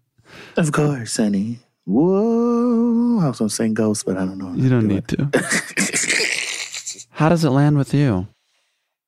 [0.55, 1.59] Of course, honey.
[1.85, 3.19] Whoa.
[3.21, 4.53] I was going to sing Ghost, but I don't know.
[4.53, 5.29] You don't do need to.
[7.11, 8.27] How does it land with you?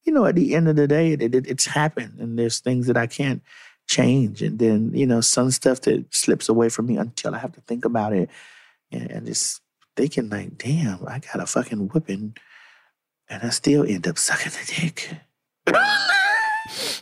[0.03, 2.87] You know, at the end of the day, it, it, it's happened, and there's things
[2.87, 3.41] that I can't
[3.89, 4.41] change.
[4.41, 7.61] And then, you know, some stuff that slips away from me until I have to
[7.61, 8.29] think about it
[8.91, 9.61] and, and just
[9.97, 12.37] thinking, like, damn, I got a fucking whipping,
[13.27, 15.09] and I still end up sucking the dick.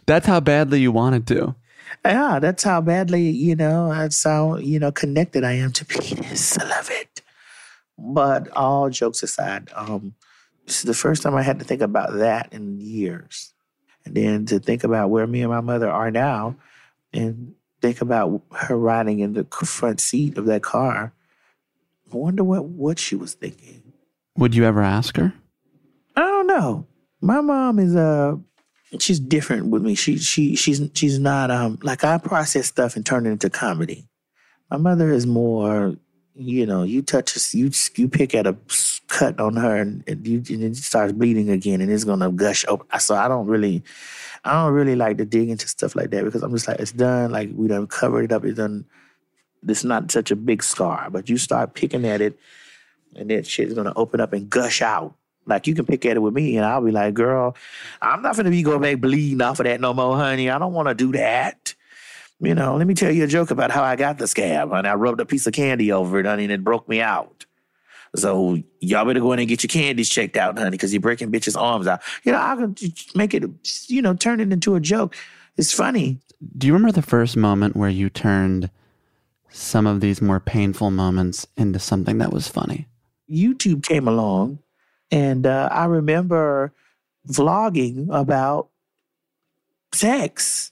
[0.05, 1.55] That's how badly you wanted to.
[2.05, 6.57] Yeah, that's how badly, you know, that's how, you know, connected I am to penis.
[6.57, 7.21] I love it.
[7.97, 10.13] But all jokes aside, um,
[10.65, 13.53] this is the first time I had to think about that in years.
[14.05, 16.55] And then to think about where me and my mother are now
[17.13, 21.13] and think about her riding in the front seat of that car.
[22.11, 23.93] I wonder what, what she was thinking.
[24.37, 25.33] Would you ever ask her?
[26.15, 26.87] I don't know.
[27.21, 28.35] My mom is uh
[28.99, 29.95] she's different with me.
[29.95, 34.07] She she she's she's not um like I process stuff and turn it into comedy.
[34.69, 35.95] My mother is more,
[36.35, 38.55] you know, you touch a, you you pick at a
[39.07, 42.65] cut on her and, and you and it starts bleeding again and it's gonna gush
[42.67, 42.87] open.
[42.99, 43.83] So I don't really
[44.47, 46.91] I don't really like to dig into stuff like that because I'm just like it's
[46.91, 47.31] done.
[47.31, 48.45] Like we done covered it up.
[48.45, 48.85] It's done.
[49.67, 52.39] It's not such a big scar, but you start picking at it,
[53.15, 55.15] and that shit is gonna open up and gush out.
[55.45, 57.55] Like you can pick at it with me, and I'll be like, "Girl,
[58.01, 60.49] I'm not gonna be going back bleeding off of that no more, honey.
[60.49, 61.73] I don't want to do that."
[62.39, 64.87] You know, let me tell you a joke about how I got the scab, and
[64.87, 67.46] I rubbed a piece of candy over it, honey, and it broke me out.
[68.15, 71.31] So y'all better go in and get your candies checked out, honey, because you're breaking
[71.31, 72.01] bitches' arms out.
[72.23, 72.75] You know, I can
[73.15, 73.43] make it,
[73.87, 75.15] you know, turn it into a joke.
[75.57, 76.19] It's funny.
[76.57, 78.69] Do you remember the first moment where you turned
[79.49, 82.87] some of these more painful moments into something that was funny?
[83.29, 84.59] YouTube came along,
[85.11, 86.73] and uh, I remember
[87.27, 88.69] vlogging about
[89.93, 90.71] sex.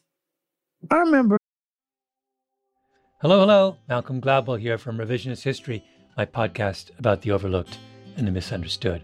[0.89, 1.37] I remember.
[3.21, 3.77] Hello, hello.
[3.89, 5.83] Malcolm Gladwell here from Revisionist History,
[6.17, 7.77] my podcast about the overlooked
[8.15, 9.01] and the misunderstood.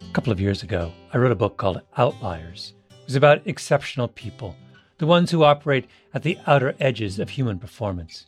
[0.00, 2.74] A couple of years ago, I wrote a book called Outliers.
[2.90, 4.56] It was about exceptional people,
[4.98, 8.26] the ones who operate at the outer edges of human performance.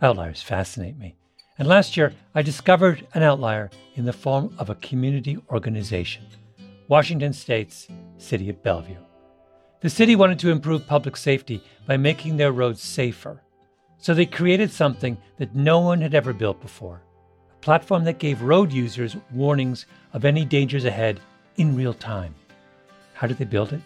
[0.00, 1.16] Outliers fascinate me.
[1.58, 6.24] And last year, I discovered an outlier in the form of a community organization
[6.86, 8.96] Washington State's City of Bellevue.
[9.80, 13.42] The city wanted to improve public safety by making their roads safer.
[13.98, 17.02] So they created something that no one had ever built before
[17.60, 21.20] platform that gave road users warnings of any dangers ahead
[21.56, 22.34] in real time.
[23.14, 23.80] How did they build it?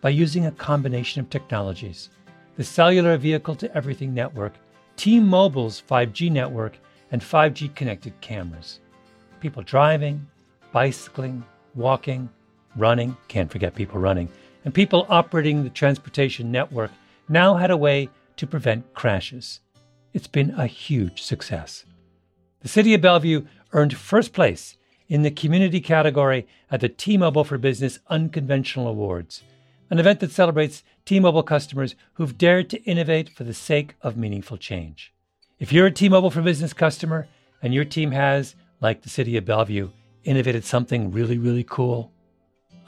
[0.00, 2.10] By using a combination of technologies
[2.56, 4.52] the cellular vehicle to everything network,
[4.96, 6.76] T Mobile's 5G network,
[7.12, 8.80] and 5G connected cameras.
[9.38, 10.26] People driving,
[10.72, 11.44] bicycling,
[11.76, 12.28] walking,
[12.74, 14.28] running, can't forget people running,
[14.64, 16.90] and people operating the transportation network
[17.28, 19.60] now had a way to prevent crashes.
[20.12, 21.84] It's been a huge success.
[22.60, 24.76] The City of Bellevue earned first place
[25.06, 29.44] in the community category at the T Mobile for Business Unconventional Awards,
[29.90, 34.16] an event that celebrates T Mobile customers who've dared to innovate for the sake of
[34.16, 35.12] meaningful change.
[35.60, 37.28] If you're a T Mobile for Business customer
[37.62, 39.90] and your team has, like the City of Bellevue,
[40.24, 42.10] innovated something really, really cool,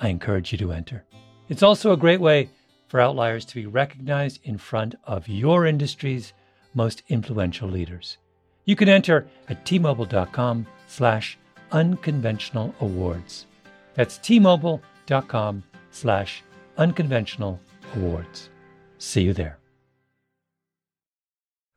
[0.00, 1.04] I encourage you to enter.
[1.48, 2.50] It's also a great way
[2.88, 6.32] for outliers to be recognized in front of your industry's
[6.74, 8.18] most influential leaders.
[8.64, 11.38] You can enter at tmobile.com slash
[11.72, 13.46] unconventional awards.
[13.94, 16.42] That's tmobile.com slash
[16.76, 17.60] unconventional
[17.96, 18.50] awards.
[18.98, 19.58] See you there.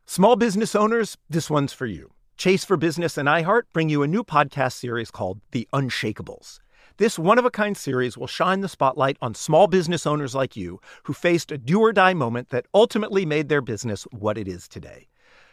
[0.06, 2.14] Small business owners, this one's for you.
[2.38, 6.60] Chase for Business and iHeart bring you a new podcast series called The Unshakables.
[6.98, 10.56] This one of a kind series will shine the spotlight on small business owners like
[10.56, 14.48] you who faced a do or die moment that ultimately made their business what it
[14.48, 15.08] is today.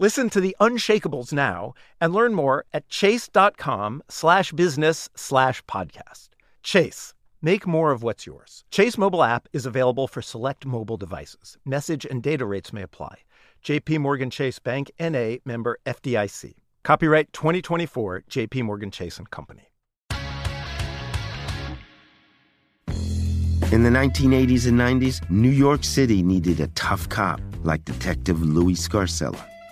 [0.00, 6.28] Listen to the Unshakables now and learn more at chase.com slash business slash podcast.
[6.62, 8.62] Chase, make more of what's yours.
[8.70, 11.58] Chase mobile app is available for select mobile devices.
[11.64, 13.16] Message and data rates may apply.
[13.64, 16.54] JP Morgan Chase Bank NA member FDIC.
[16.84, 19.64] Copyright 2024 JP Morgan Chase and Company.
[23.72, 28.74] In the 1980s and 90s, New York City needed a tough cop like Detective Louis
[28.74, 29.44] Scarcella.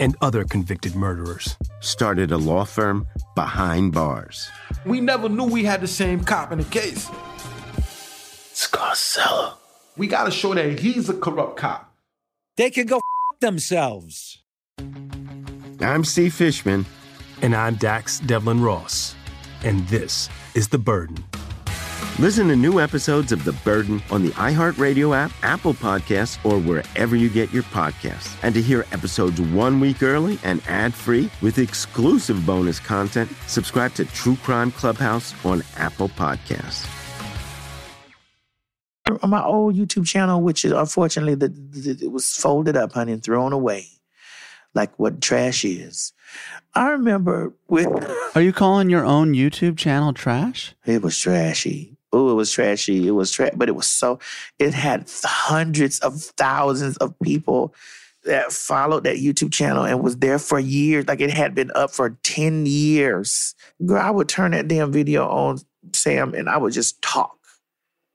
[0.00, 4.50] and other convicted murderers started a law firm behind bars.
[4.84, 7.08] We never knew we had the same cop in the case.
[8.54, 9.54] Scarcella.
[9.96, 11.94] We gotta show that he's a corrupt cop.
[12.56, 14.42] They can go f- themselves.
[15.80, 16.86] I'm Steve Fishman.
[17.42, 19.14] And I'm Dax Devlon Ross.
[19.64, 21.24] And this is The Burden.
[22.20, 27.16] Listen to new episodes of The Burden on the iHeartRadio app, Apple Podcasts, or wherever
[27.16, 28.36] you get your podcasts.
[28.42, 33.94] And to hear episodes one week early and ad free with exclusive bonus content, subscribe
[33.94, 36.86] to True Crime Clubhouse on Apple Podcasts.
[39.22, 43.12] On my old YouTube channel, which is unfortunately the, the, it was folded up, honey,
[43.12, 43.86] and thrown away,
[44.74, 46.12] like what trash is.
[46.74, 47.88] I remember with.
[48.34, 50.74] Are you calling your own YouTube channel trash?
[50.84, 51.96] It was trashy.
[52.12, 53.06] Oh, it was trashy.
[53.06, 54.18] It was trash, but it was so.
[54.58, 57.74] It had hundreds of thousands of people
[58.24, 61.06] that followed that YouTube channel and was there for years.
[61.08, 63.54] Like it had been up for ten years.
[63.84, 65.58] Girl, I would turn that damn video on,
[65.94, 67.38] Sam, and I would just talk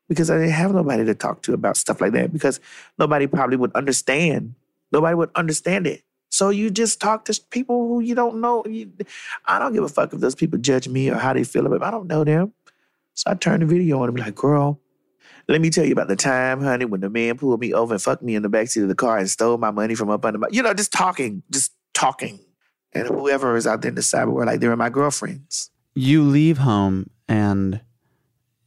[0.08, 2.60] because I didn't have nobody to talk to about stuff like that because
[3.00, 4.56] nobody probably would understand.
[4.92, 6.04] Nobody would understand it.
[6.30, 8.64] So you just talk to people who you don't know.
[9.46, 11.80] I don't give a fuck if those people judge me or how they feel about
[11.80, 11.88] me.
[11.88, 12.54] I don't know them.
[13.16, 14.80] So I turn the video on and be like, girl,
[15.48, 18.02] let me tell you about the time, honey, when the man pulled me over and
[18.02, 20.40] fucked me in the backseat of the car and stole my money from up under
[20.40, 22.40] my, you know, just talking, just talking.
[22.94, 25.70] And whoever is out there in the cyber world, like they're my girlfriends.
[25.96, 27.82] You leave home and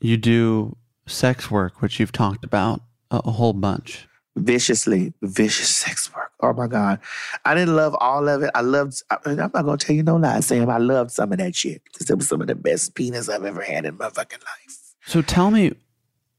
[0.00, 0.76] you do
[1.06, 2.80] sex work, which you've talked about
[3.10, 4.07] a, a whole bunch.
[4.38, 6.32] Viciously, vicious sex work.
[6.40, 7.00] Oh my God.
[7.44, 8.50] I didn't love all of it.
[8.54, 10.70] I loved, I, am not going to tell you no lie, Sam.
[10.70, 13.44] I loved some of that shit because it was some of the best penis I've
[13.44, 14.78] ever had in my fucking life.
[15.06, 15.74] So tell me,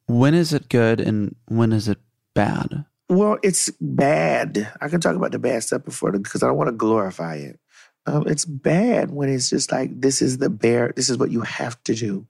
[0.08, 2.00] when is it good and when is it
[2.34, 2.86] bad?
[3.10, 4.72] Well, it's bad.
[4.82, 7.60] I can talk about the bad stuff before because I don't want to glorify it.
[8.06, 11.42] Um, it's bad when it's just like, this is the bare, this is what you
[11.42, 12.26] have to do.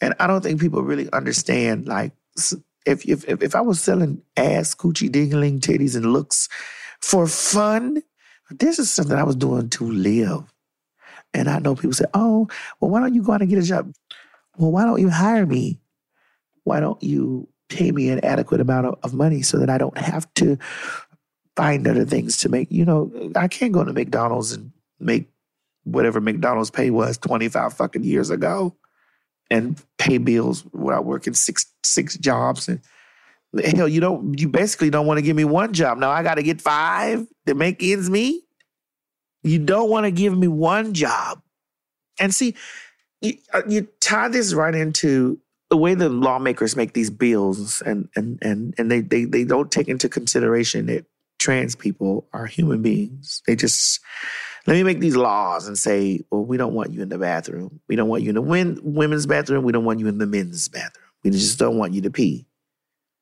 [0.00, 2.12] And I don't think people really understand, like,
[2.88, 6.48] if, if, if I was selling ass, coochie, dingling, titties, and looks
[7.00, 8.02] for fun,
[8.50, 10.44] this is something I was doing to live.
[11.34, 12.48] And I know people say, oh,
[12.80, 13.92] well, why don't you go out and get a job?
[14.56, 15.80] Well, why don't you hire me?
[16.64, 19.96] Why don't you pay me an adequate amount of, of money so that I don't
[19.98, 20.56] have to
[21.54, 22.68] find other things to make?
[22.70, 25.28] You know, I can't go to McDonald's and make
[25.84, 28.74] whatever McDonald's pay was 25 fucking years ago
[29.50, 32.80] and pay bills without working six six jobs and
[33.64, 35.98] hell you don't you basically don't want to give me one job.
[35.98, 38.42] Now i got to get five to make ends meet.
[39.42, 41.40] You don't want to give me one job.
[42.20, 42.54] And see
[43.20, 45.40] you, uh, you tie this right into
[45.70, 49.70] the way the lawmakers make these bills and and and and they they, they don't
[49.70, 51.06] take into consideration that
[51.38, 53.42] trans people are human beings.
[53.46, 54.00] They just
[54.68, 57.80] let me make these laws and say, well, we don't want you in the bathroom.
[57.88, 59.64] We don't want you in the win- women's bathroom.
[59.64, 61.06] We don't want you in the men's bathroom.
[61.24, 62.46] We just don't want you to pee.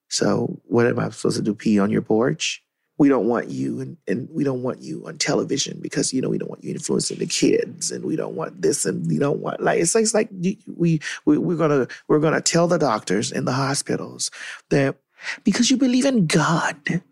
[0.09, 1.55] So what am I supposed to do?
[1.55, 2.65] Pee on your porch?
[2.99, 6.31] We don't want you, and, and we don't want you on television because you know
[6.31, 9.39] we don't want you influencing the kids, and we don't want this, and we don't
[9.39, 11.01] want like it's like, it's like we, we
[11.39, 14.33] we're gonna we're gonna tell the doctors in the hospitals
[14.71, 14.97] that
[15.45, 17.03] because you believe in God,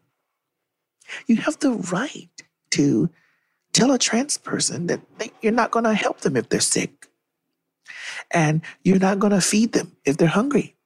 [1.28, 2.30] you have the right
[2.70, 3.10] to
[3.74, 7.08] tell a trans person that they, you're not going to help them if they're sick.
[8.30, 10.76] And you're not going to feed them if they're hungry.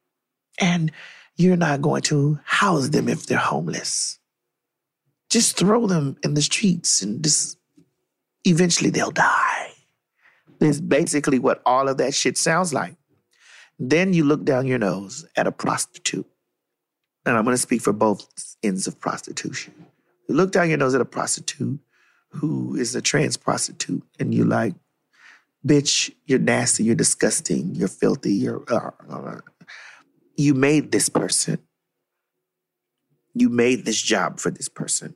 [0.59, 0.91] And
[1.37, 4.19] you're not going to house them if they're homeless.
[5.29, 7.57] Just throw them in the streets and just
[8.43, 9.71] eventually they'll die.
[10.59, 12.95] That's basically what all of that shit sounds like.
[13.77, 16.27] Then you look down your nose at a prostitute.
[17.25, 18.27] And I'm going to speak for both
[18.63, 19.73] ends of prostitution.
[20.27, 21.79] You look down your nose at a prostitute
[22.29, 24.75] who is a trans prostitute, and you're like,
[25.65, 28.63] bitch, you're nasty, you're disgusting, you're filthy, you're.
[28.69, 29.39] Uh, uh,
[30.35, 31.59] you made this person.
[33.33, 35.15] You made this job for this person.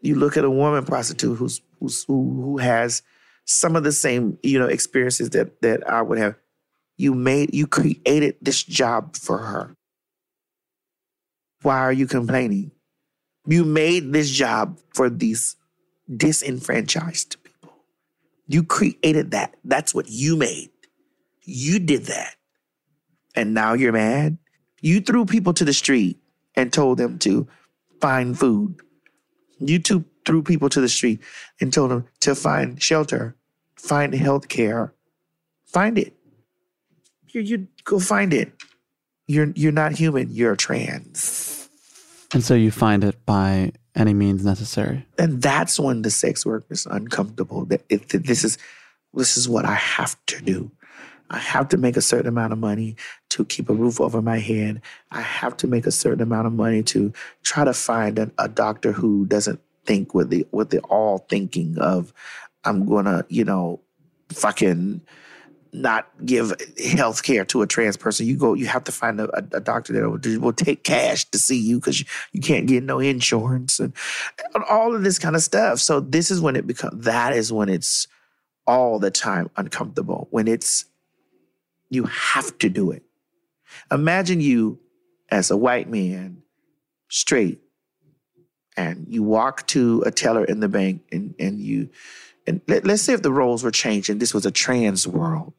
[0.00, 3.02] You look at a woman prostitute who's, who's who, who has
[3.44, 6.36] some of the same you know experiences that that I would have.
[6.96, 9.76] You made you created this job for her.
[11.62, 12.70] Why are you complaining?
[13.46, 15.56] You made this job for these
[16.14, 17.74] disenfranchised people.
[18.46, 19.54] You created that.
[19.64, 20.70] That's what you made.
[21.42, 22.34] You did that.
[23.34, 24.38] And now you're mad.
[24.80, 26.18] You threw people to the street
[26.54, 27.48] and told them to
[28.00, 28.76] find food.
[29.58, 31.20] You two threw people to the street
[31.60, 33.36] and told them to find shelter,
[33.76, 34.94] find health care.
[35.66, 36.14] Find it.
[37.30, 38.52] You, you go find it.
[39.26, 40.30] You're you're not human.
[40.30, 41.53] You're trans.
[42.32, 45.06] And so you find it by any means necessary.
[45.18, 47.64] And that's when the sex work is uncomfortable.
[47.66, 48.58] That it, it, this is
[49.12, 50.70] this is what I have to do.
[51.30, 52.96] I have to make a certain amount of money
[53.30, 54.82] to keep a roof over my head.
[55.10, 57.12] I have to make a certain amount of money to
[57.42, 61.78] try to find a, a doctor who doesn't think with the with the all thinking
[61.78, 62.12] of
[62.64, 63.80] I'm gonna, you know,
[64.30, 65.02] fucking
[65.74, 66.52] not give
[66.92, 68.26] health care to a trans person.
[68.26, 71.58] You go, you have to find a, a doctor that will, take cash to see
[71.58, 73.92] you because you, you, can't get no insurance and,
[74.54, 75.80] and all of this kind of stuff.
[75.80, 78.06] So this is when it becomes, that is when it's
[78.66, 80.84] all the time uncomfortable, when it's,
[81.90, 83.02] you have to do it.
[83.90, 84.78] Imagine you
[85.30, 86.42] as a white man,
[87.08, 87.60] straight,
[88.76, 91.90] and you walk to a teller in the bank and, and you,
[92.46, 95.54] and let, us say if the roles were changed and this was a trans world,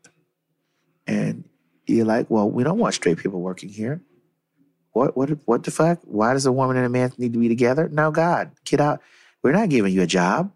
[1.08, 1.44] and
[1.88, 4.02] you're like, well, we don't want straight people working here.
[4.92, 6.00] What what what the fuck?
[6.04, 7.90] Why does a woman and a man need to be together?
[7.90, 9.02] No, God, get out.
[9.44, 10.52] We're not giving you a job.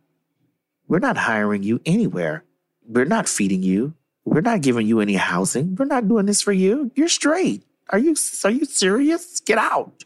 [0.88, 2.46] We're not hiring you anywhere.
[2.88, 3.94] We're not feeding you.
[4.26, 5.76] We're not giving you any housing.
[5.76, 6.92] We're not doing this for you.
[6.96, 7.64] You're straight.
[7.90, 9.40] Are you are you serious?
[9.42, 10.04] Get out.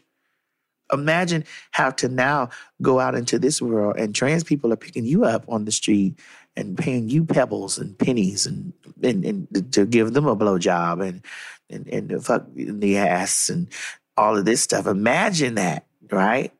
[0.92, 2.50] Imagine how to now
[2.82, 6.18] go out into this world and trans people are picking you up on the street
[6.56, 8.72] and paying you pebbles and pennies and
[9.02, 11.24] and, and to give them a blowjob and
[11.70, 13.68] and and to fuck in the ass and
[14.16, 14.86] all of this stuff.
[14.86, 16.52] Imagine that, right?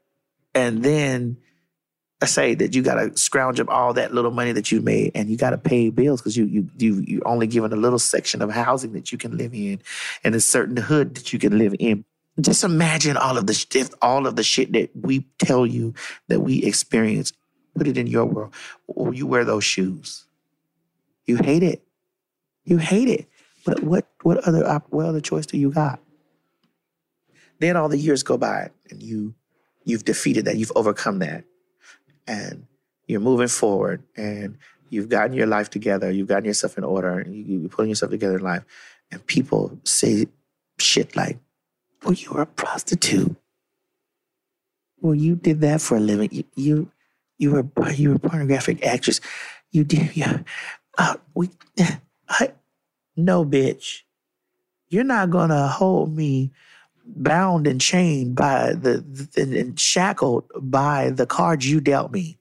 [0.54, 1.36] And then
[2.22, 5.12] I say that you got to scrounge up all that little money that you made,
[5.14, 7.98] and you got to pay bills because you you you you only given a little
[7.98, 9.80] section of housing that you can live in,
[10.22, 12.04] and a certain hood that you can live in.
[12.40, 15.94] Just imagine all of the shit, all of the shit that we tell you
[16.28, 17.32] that we experience.
[17.76, 18.54] Put it in your world.
[18.86, 20.26] Or you wear those shoes.
[21.26, 21.82] You hate it.
[22.64, 23.28] You hate it.
[23.64, 26.00] But what what other what other choice do you got?
[27.60, 29.34] Then all the years go by and you
[29.84, 31.44] you've defeated that, you've overcome that.
[32.26, 32.66] And
[33.06, 34.56] you're moving forward and
[34.88, 38.38] you've gotten your life together, you've gotten yourself in order, you, are putting yourself together
[38.38, 38.64] in life.
[39.10, 40.26] And people say
[40.78, 41.38] shit like,
[42.04, 43.34] well, you were a prostitute.
[45.00, 46.30] Well, you did that for a living.
[46.32, 46.92] You you,
[47.38, 49.20] you were you were a pornographic actress.
[49.70, 50.40] You did yeah.
[50.96, 51.50] Uh, we
[52.28, 52.52] I
[53.16, 54.02] no bitch.
[54.88, 56.52] You're not gonna hold me
[57.06, 62.38] bound and chained by the, the and shackled by the cards you dealt me.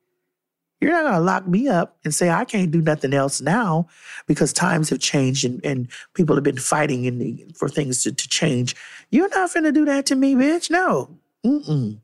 [0.79, 3.87] You're not gonna lock me up and say I can't do nothing else now
[4.27, 8.27] because times have changed and, and people have been fighting in, for things to, to
[8.27, 8.75] change.
[9.13, 10.71] You're not gonna do that to me, bitch.
[10.71, 11.19] No.
[11.45, 11.99] Mm-mm.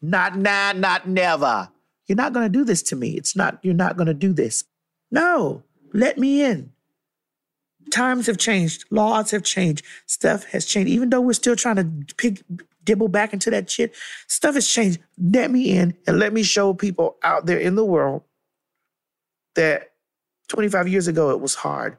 [0.00, 1.68] Not now, not never.
[2.06, 3.16] You're not gonna do this to me.
[3.16, 4.62] It's not, you're not gonna do this.
[5.10, 6.70] No, let me in.
[7.90, 10.92] Times have changed, laws have changed, stuff has changed.
[10.92, 12.44] Even though we're still trying to pick
[12.84, 13.94] dibble back into that shit.
[14.26, 15.00] Stuff has changed.
[15.18, 18.22] Let me in and let me show people out there in the world
[19.54, 19.90] that
[20.48, 21.96] 25 years ago it was hard.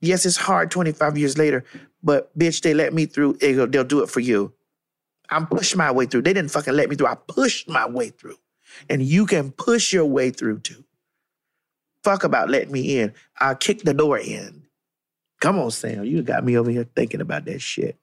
[0.00, 1.64] Yes, it's hard 25 years later,
[2.06, 3.34] but bitch, they let me through.
[3.34, 4.54] They'll do it for you.
[5.28, 6.22] I'm pushing my way through.
[6.22, 7.08] They didn't fucking let me through.
[7.08, 8.36] I pushed my way through.
[8.88, 10.84] And you can push your way through too.
[12.04, 13.12] Fuck about letting me in.
[13.40, 14.62] I'll kick the door in.
[15.40, 16.04] Come on, Sam.
[16.04, 17.98] You got me over here thinking about that shit.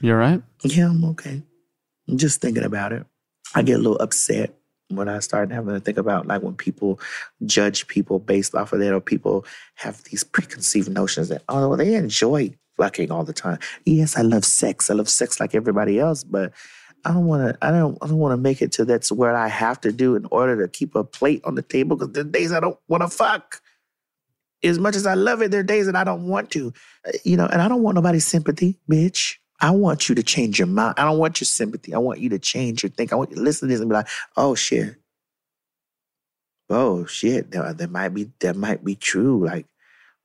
[0.00, 0.42] You all right?
[0.62, 1.42] Yeah, I'm okay.
[2.08, 3.04] I'm just thinking about it.
[3.54, 4.54] I get a little upset
[4.88, 7.00] when I started having to think about like when people
[7.46, 9.44] judge people based off of that, or people
[9.76, 13.58] have these preconceived notions that oh they enjoy fucking all the time.
[13.84, 14.90] Yes, I love sex.
[14.90, 16.52] I love sex like everybody else, but
[17.04, 17.66] I don't want to.
[17.66, 17.98] I don't.
[18.02, 20.60] I don't want to make it to that's where I have to do in order
[20.62, 21.96] to keep a plate on the table.
[21.96, 23.60] Because there days I don't want to fuck.
[24.62, 26.72] As much as I love it, there are days that I don't want to.
[27.06, 29.36] Uh, You know, and I don't want nobody's sympathy, bitch.
[29.60, 30.94] I want you to change your mind.
[30.98, 31.94] I don't want your sympathy.
[31.94, 33.12] I want you to change your think.
[33.12, 34.96] I want you to listen to this and be like, oh shit.
[36.68, 37.50] Oh shit.
[37.52, 39.46] That, that might be that might be true.
[39.46, 39.66] Like,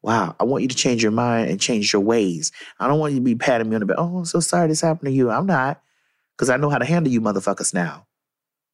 [0.01, 0.35] wow.
[0.39, 2.51] I want you to change your mind and change your ways.
[2.79, 3.97] I don't want you to be patting me on the back.
[3.99, 5.29] Oh, I'm so sorry this happened to you.
[5.29, 5.81] I'm not.
[6.35, 8.07] Because I know how to handle you motherfuckers now.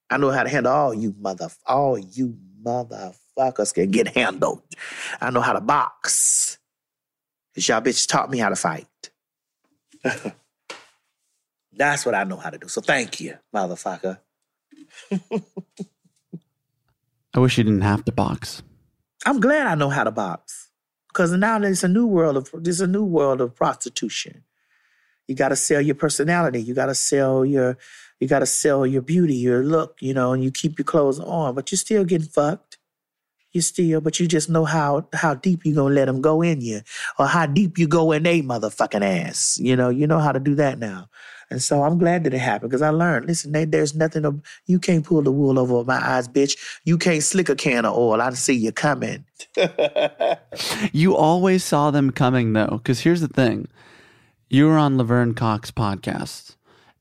[0.10, 4.62] I know how to handle all you mother all you motherfuckers can get handled.
[5.20, 6.60] I know how to box.
[7.56, 8.88] Cause y'all bitch taught me how to fight.
[11.78, 12.68] That's what I know how to do.
[12.68, 14.20] So thank you, motherfucker.
[17.34, 18.64] I wish you didn't have to box.
[19.26, 20.70] I'm glad I know how to box.
[21.14, 24.44] Cause now there's a new world of there's a new world of prostitution.
[25.28, 26.62] You gotta sell your personality.
[26.62, 27.78] You gotta sell your
[28.20, 31.56] you gotta sell your beauty, your look, you know, and you keep your clothes on,
[31.56, 32.78] but you're still getting fucked.
[33.52, 36.60] You still, but you just know how how deep you gonna let them go in
[36.60, 36.82] you,
[37.18, 39.58] or how deep you go in they motherfucking ass.
[39.62, 41.08] You know, you know how to do that now.
[41.50, 43.28] And so I'm glad that it happened because I learned.
[43.28, 44.26] Listen, they, there's nothing.
[44.26, 46.58] Of, you can't pull the wool over my eyes, bitch.
[46.86, 48.22] You can't slick a can of oil.
[48.22, 49.26] I see you coming.
[50.94, 53.68] You always saw them coming though, because here's the thing.
[54.50, 56.56] You were on Laverne Cox podcast,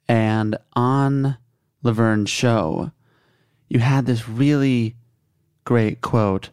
[0.08, 1.36] and on
[1.82, 2.90] Laverne's show,
[3.68, 4.96] you had this really
[5.64, 6.50] great quote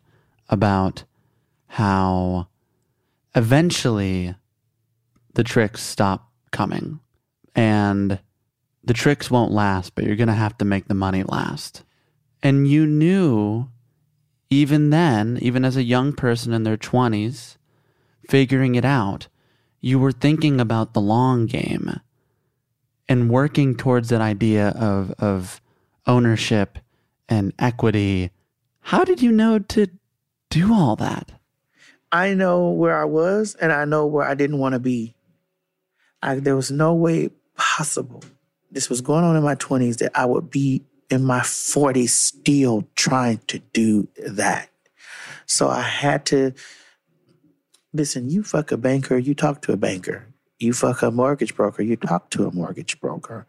[0.49, 1.03] about
[1.67, 2.47] how
[3.33, 4.35] eventually
[5.33, 6.99] the tricks stop coming
[7.55, 8.19] and
[8.83, 11.83] the tricks won't last, but you're going to have to make the money last.
[12.41, 13.69] And you knew
[14.49, 17.57] even then, even as a young person in their 20s,
[18.29, 19.27] figuring it out,
[19.79, 21.99] you were thinking about the long game
[23.07, 25.61] and working towards that idea of, of
[26.05, 26.79] ownership
[27.29, 28.31] and equity.
[28.81, 29.87] How did you know to
[30.49, 31.31] do all that?
[32.11, 35.15] I know where I was and I know where I didn't want to be.
[36.21, 37.29] I, there was no way
[37.61, 38.23] possible.
[38.71, 42.87] This was going on in my 20s that I would be in my 40s still
[42.95, 44.69] trying to do that.
[45.45, 46.53] So I had to
[47.93, 50.25] listen, you fuck a banker, you talk to a banker.
[50.59, 53.45] You fuck a mortgage broker, you talk to a mortgage broker.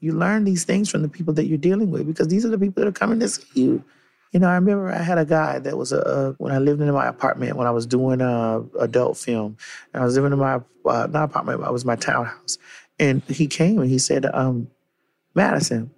[0.00, 2.58] You learn these things from the people that you're dealing with because these are the
[2.58, 3.84] people that are coming to see you.
[4.32, 6.82] You know, I remember I had a guy that was a, a when I lived
[6.82, 9.56] in my apartment when I was doing a adult film.
[9.92, 12.58] And I was living in my uh, not apartment, but it was my townhouse.
[12.98, 14.68] And he came and he said, um,
[15.34, 15.90] Madison,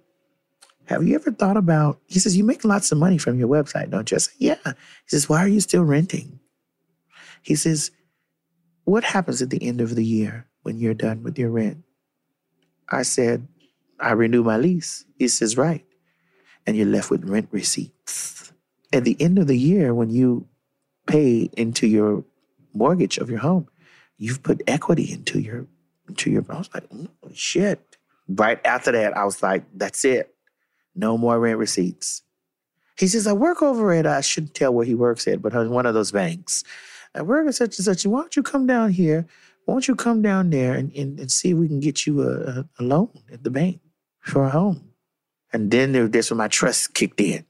[0.85, 1.99] have you ever thought about?
[2.07, 4.15] He says, you make lots of money from your website, don't you?
[4.15, 4.57] I said, yeah.
[4.65, 4.73] He
[5.07, 6.39] says, why are you still renting?
[7.41, 7.91] He says,
[8.85, 11.83] what happens at the end of the year when you're done with your rent?
[12.89, 13.47] I said,
[13.99, 15.05] I renew my lease.
[15.17, 15.85] He says, right.
[16.65, 18.53] And you're left with rent receipts.
[18.93, 20.47] At the end of the year, when you
[21.05, 22.23] pay into your
[22.73, 23.67] mortgage of your home,
[24.17, 25.67] you've put equity into your
[26.07, 27.97] into your I was like, mm, shit.
[28.27, 30.33] Right after that, I was like, that's it.
[30.95, 32.23] No more rent receipts.
[32.97, 35.85] He says, I work over at, I shouldn't tell where he works at, but one
[35.85, 36.63] of those banks.
[37.13, 38.05] I work at such and such.
[38.05, 39.27] Why don't you come down here?
[39.65, 42.21] Why don't you come down there and, and, and see if we can get you
[42.23, 43.81] a, a, a loan at the bank
[44.21, 44.91] for a home?
[45.53, 47.45] And then there, that's when my trust kicked in.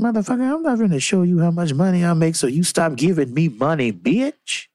[0.00, 2.96] Motherfucker, I'm not going to show you how much money I make so you stop
[2.96, 4.66] giving me money, bitch.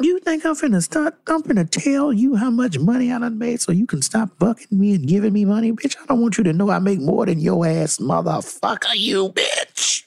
[0.00, 1.16] You think I'm finna start?
[1.26, 4.78] I'm finna tell you how much money I done made so you can stop bucking
[4.78, 5.96] me and giving me money, bitch.
[6.02, 10.04] I don't want you to know I make more than your ass, motherfucker, you bitch.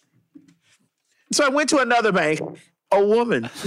[1.31, 2.39] So I went to another bank,
[2.91, 3.49] a woman.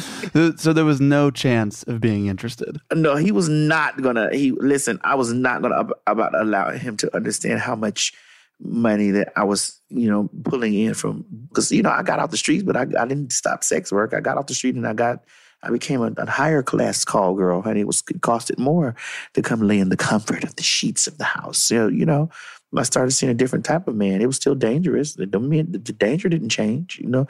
[0.57, 2.79] So there was no chance of being interested.
[2.95, 4.29] No, he was not gonna.
[4.33, 5.01] He listen.
[5.03, 8.13] I was not gonna ab- about allow him to understand how much
[8.61, 11.25] money that I was, you know, pulling in from.
[11.49, 14.15] Because you know, I got off the streets, but I, I didn't stop sex work.
[14.15, 15.25] I got off the street and I got.
[15.63, 18.95] I became a, a higher class call girl, and it was it costed more
[19.35, 21.59] to come lay in the comfort of the sheets of the house.
[21.59, 22.31] So you know,
[22.77, 24.23] I started seeing a different type of man.
[24.23, 25.15] It was still dangerous.
[25.15, 26.99] The, the, danger didn't change.
[26.99, 27.27] You know,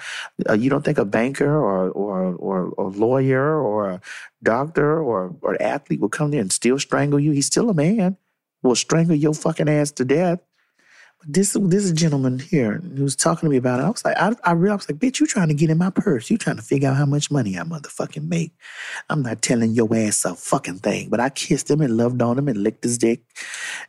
[0.49, 4.01] uh, you don't think a banker or or or a lawyer or a
[4.43, 7.33] doctor or or an athlete will come there and still strangle you.
[7.33, 8.17] He's still a man.
[8.63, 10.41] Will strangle your fucking ass to death.
[11.27, 14.35] This this gentleman here who was talking to me about it, I was like, I,
[14.43, 16.31] I realized, like, bitch, you trying to get in my purse.
[16.31, 18.53] You trying to figure out how much money I motherfucking make.
[19.11, 21.11] I'm not telling your ass a fucking thing.
[21.11, 23.21] But I kissed him and loved on him and licked his dick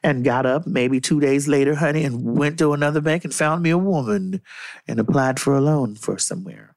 [0.03, 3.63] and got up maybe two days later, honey, and went to another bank and found
[3.63, 4.41] me a woman
[4.87, 6.75] and applied for a loan for somewhere.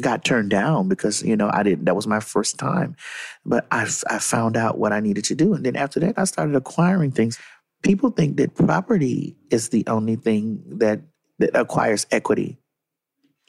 [0.00, 2.96] Got turned down because, you know, I didn't, that was my first time.
[3.44, 5.52] But I, I found out what I needed to do.
[5.52, 7.38] And then after that, I started acquiring things
[7.82, 11.00] people think that property is the only thing that,
[11.38, 12.58] that acquires equity.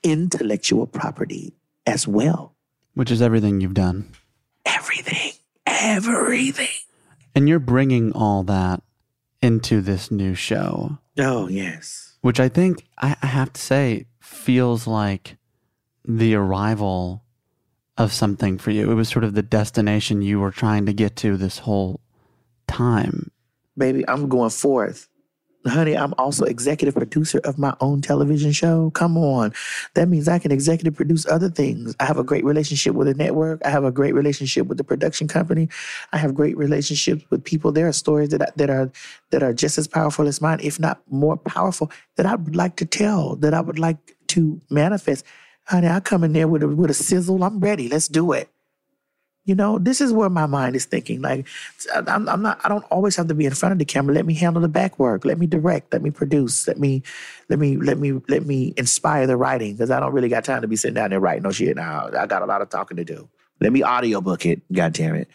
[0.04, 1.54] Intellectual property
[1.86, 2.56] as well.
[2.94, 4.12] Which is everything you've done.
[4.66, 5.34] Everything.
[5.66, 6.68] Everything.
[7.36, 8.82] And you're bringing all that
[9.42, 11.00] into this new show.
[11.18, 12.18] Oh, yes.
[12.22, 15.38] Which I think, I have to say, feels like
[16.06, 17.24] the arrival
[17.98, 18.92] of something for you.
[18.92, 22.02] It was sort of the destination you were trying to get to this whole
[22.68, 23.31] time
[23.78, 25.08] baby, I'm going forth.
[25.68, 28.90] Honey, I'm also executive producer of my own television show.
[28.92, 29.54] Come on.
[29.94, 31.96] That means I can executive produce other things.
[32.00, 33.62] I have a great relationship with a network.
[33.64, 35.70] I have a great relationship with the production company.
[36.14, 37.72] I have great relationships with people.
[37.72, 38.92] There are stories that, I, that are
[39.30, 42.78] that are just as powerful as mine, if not more powerful, that I would like
[42.78, 45.24] to tell, that I would like to manifest.
[45.66, 47.44] Honey, I come in there with a, with a sizzle.
[47.44, 47.88] I'm ready.
[47.88, 48.50] Let's do it.
[49.46, 51.22] You know, this is where my mind is thinking.
[51.22, 51.48] Like,
[51.96, 52.62] I'm, I'm, not.
[52.64, 54.14] I don't always have to be in front of the camera.
[54.14, 55.26] Let me handle the back work.
[55.26, 55.92] Let me direct.
[55.92, 56.68] Let me produce.
[56.68, 57.02] Let me,
[57.50, 60.62] let me, let me, let me inspire the writing because I don't really got time
[60.62, 61.76] to be sitting down there writing no shit.
[61.76, 63.28] Now I got a lot of talking to do.
[63.60, 64.62] Let me audiobook it.
[64.72, 65.28] God damn it.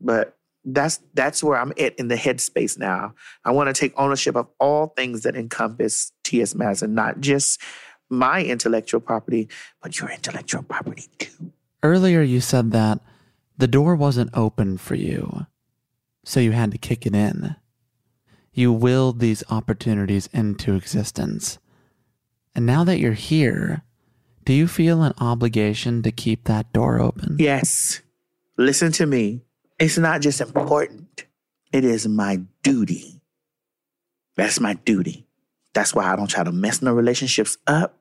[0.00, 3.14] But that's that's where I'm at in the headspace now.
[3.44, 6.54] I want to take ownership of all things that encompass T.S.
[6.54, 7.60] Madison, not just
[8.08, 9.48] my intellectual property,
[9.82, 11.52] but your intellectual property too.
[11.82, 13.00] Earlier, you said that
[13.60, 15.46] the door wasn't open for you,
[16.24, 17.56] so you had to kick it in.
[18.52, 21.58] You willed these opportunities into existence.
[22.54, 23.82] And now that you're here,
[24.44, 27.36] do you feel an obligation to keep that door open?
[27.38, 28.00] Yes.
[28.56, 29.42] Listen to me.
[29.78, 31.24] It's not just important,
[31.72, 33.22] it is my duty.
[34.36, 35.26] That's my duty.
[35.72, 37.96] That's why I don't try to mess no relationships up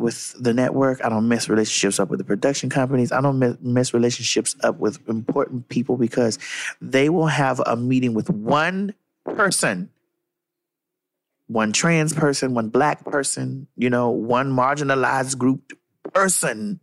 [0.00, 1.04] with the network.
[1.04, 3.12] I don't mess relationships up with the production companies.
[3.12, 6.38] I don't mess relationships up with important people because
[6.80, 8.94] they will have a meeting with one
[9.24, 9.90] person,
[11.46, 15.72] one trans person, one black person, you know, one marginalized group
[16.12, 16.80] person,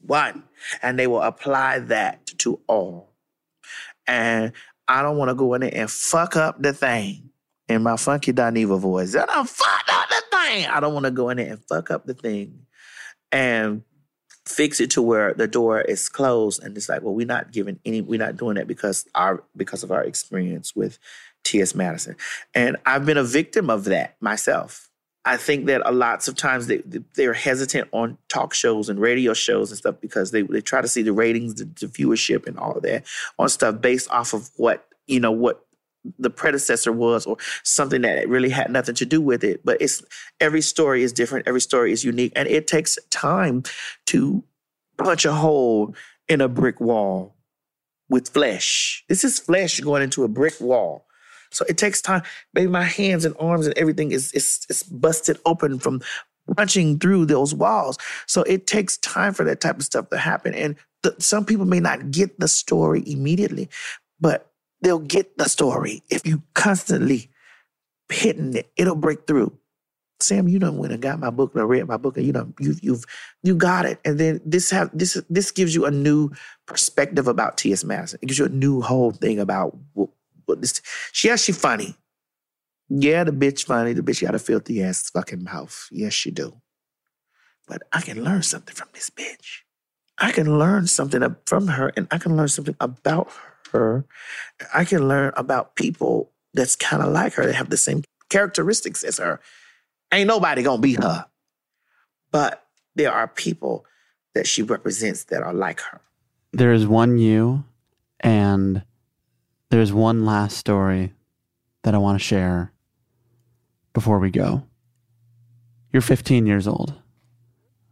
[0.00, 0.44] one,
[0.82, 3.12] and they will apply that to all.
[4.06, 4.52] And
[4.86, 7.30] I don't want to go in there and fuck up the thing
[7.68, 9.14] in my funky Dineva voice.
[9.14, 9.88] And I'm fuck
[10.48, 12.66] I don't want to go in there and fuck up the thing
[13.32, 13.82] and
[14.46, 17.78] fix it to where the door is closed and it's like well we're not giving
[17.84, 20.98] any we're not doing that because our because of our experience with
[21.44, 22.16] ts madison.
[22.54, 24.86] And i've been a victim of that myself.
[25.24, 26.82] I think that a lots of times they,
[27.14, 30.88] they're hesitant on talk shows and radio shows and stuff because they, they try to
[30.88, 33.04] see the ratings the, the viewership and all of that
[33.38, 35.66] on stuff based off of what you know what
[36.18, 40.02] the predecessor was or something that really had nothing to do with it but it's
[40.40, 43.62] every story is different every story is unique and it takes time
[44.06, 44.42] to
[44.96, 45.94] punch a hole
[46.28, 47.34] in a brick wall
[48.08, 49.04] with flesh.
[49.08, 51.06] This is flesh going into a brick wall.
[51.50, 52.22] So it takes time.
[52.52, 56.02] Maybe my hands and arms and everything is is, busted open from
[56.56, 57.98] punching through those walls.
[58.26, 61.64] So it takes time for that type of stuff to happen and the, some people
[61.64, 63.68] may not get the story immediately
[64.20, 64.47] but
[64.82, 66.02] they'll get the story.
[66.10, 67.30] If you constantly
[68.08, 69.58] hitting it, it'll break through.
[70.20, 72.32] Sam, you done went and got my book and I read my book, and you
[72.32, 73.04] know you've you've
[73.42, 74.00] you got it.
[74.04, 76.30] And then this have this this gives you a new
[76.66, 77.84] perspective about T.S.
[77.84, 78.18] Madison.
[78.20, 80.10] It gives you a new whole thing about what,
[80.46, 80.80] what this.
[81.12, 81.96] She yeah, she funny.
[82.88, 83.92] Yeah, the bitch funny.
[83.92, 85.86] The bitch got a filthy ass fucking mouth.
[85.92, 86.60] Yes, she do.
[87.68, 89.60] But I can learn something from this bitch.
[90.18, 93.30] I can learn something from her, and I can learn something about
[93.72, 94.04] her
[94.74, 99.04] I can learn about people that's kind of like her, that have the same characteristics
[99.04, 99.40] as her.
[100.12, 101.26] Ain't nobody gonna be her.
[102.30, 102.64] But
[102.94, 103.84] there are people
[104.34, 106.00] that she represents that are like her.
[106.52, 107.64] There is one you,
[108.20, 108.82] and
[109.70, 111.12] there's one last story
[111.82, 112.72] that I want to share
[113.92, 114.64] before we go.
[115.92, 116.94] You're 15 years old.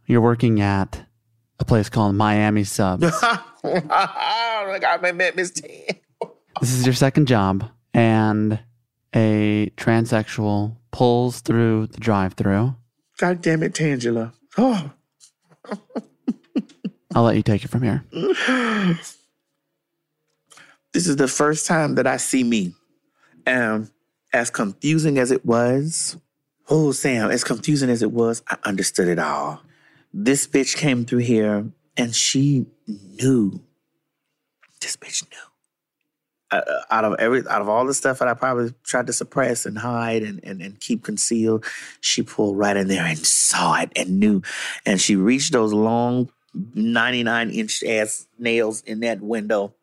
[0.05, 1.05] You're working at
[1.59, 3.03] a place called Miami Subs.
[4.77, 5.95] I got my Miss Tan.
[6.61, 8.59] this is your second job, and
[9.15, 12.75] a transsexual pulls through the drive-through.
[13.17, 14.33] God damn it, Tangela.
[14.55, 14.91] Oh.
[17.15, 18.03] I'll let you take it from here.
[20.93, 22.73] This is the first time that I see me.
[23.45, 23.91] And
[24.33, 26.17] as confusing as it was,
[26.69, 29.61] oh, Sam, as confusing as it was, I understood it all.
[30.11, 31.67] This bitch came through here
[31.97, 33.61] and she knew.
[34.81, 35.37] This bitch knew.
[36.49, 39.13] Uh, uh, out of every, out of all the stuff that I probably tried to
[39.13, 41.65] suppress and hide and, and, and keep concealed,
[41.99, 44.41] she pulled right in there and saw it and knew.
[44.85, 46.29] And she reached those long
[46.73, 49.73] 99 inch ass nails in that window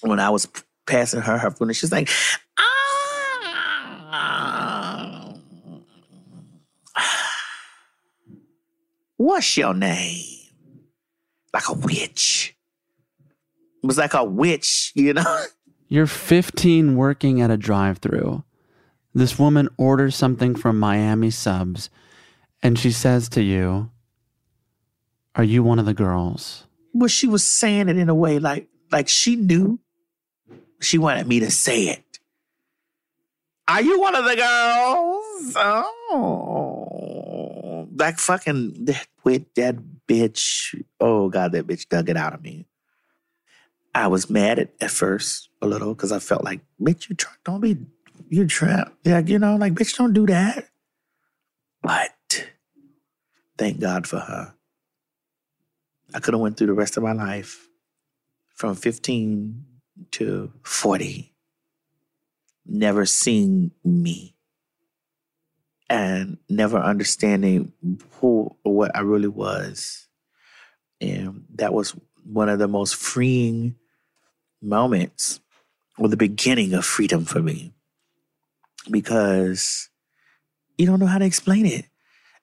[0.00, 0.48] when I was
[0.86, 1.54] passing her her.
[1.60, 2.08] And she's like,
[2.58, 3.30] ah,
[9.16, 10.24] what's your name?
[11.52, 12.56] Like a witch.
[13.82, 15.44] Was like a witch, you know?
[15.88, 18.44] You're 15 working at a drive through.
[19.12, 21.90] This woman orders something from Miami Subs,
[22.62, 23.90] and she says to you,
[25.34, 26.66] Are you one of the girls?
[26.92, 29.80] Well, she was saying it in a way like like she knew.
[30.80, 32.04] She wanted me to say it.
[33.68, 35.54] Are you one of the girls?
[36.12, 39.76] Oh, like fucking that with that
[40.08, 40.74] bitch.
[40.98, 42.66] Oh God, that bitch dug it out of me.
[43.94, 47.32] I was mad at, at first a little because I felt like, bitch, you try,
[47.44, 47.76] don't be,
[48.28, 48.92] you trap.
[49.04, 50.68] Yeah, you know, like, bitch, don't do that.
[51.82, 52.46] But
[53.58, 54.54] thank God for her.
[56.14, 57.68] I could have went through the rest of my life
[58.54, 59.64] from 15
[60.12, 61.34] to 40,
[62.66, 64.36] never seeing me
[65.88, 67.72] and never understanding
[68.12, 70.06] who or what I really was.
[71.00, 73.76] And that was one of the most freeing
[74.62, 75.40] moments
[75.98, 77.72] were the beginning of freedom for me
[78.90, 79.88] because
[80.78, 81.86] you don't know how to explain it.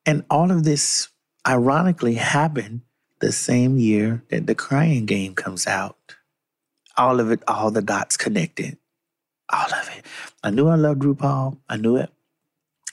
[0.06, 1.10] And all of this
[1.48, 2.82] ironically happened
[3.20, 5.98] the same year that the crying game comes out.
[6.96, 8.78] All of it, all the dots connected.
[9.52, 10.06] All of it.
[10.44, 11.58] I knew I loved RuPaul.
[11.70, 12.12] I knew it.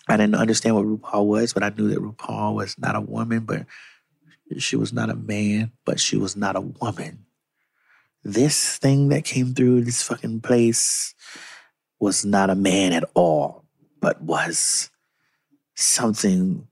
[0.09, 3.41] I didn't understand what RuPaul was, but I knew that RuPaul was not a woman,
[3.41, 3.67] but
[4.59, 7.25] she was not a man, but she was not a woman.
[8.25, 11.15] This thing that came through this fucking place
[12.01, 13.65] was not a man at all,
[14.01, 14.91] but was
[15.75, 16.67] something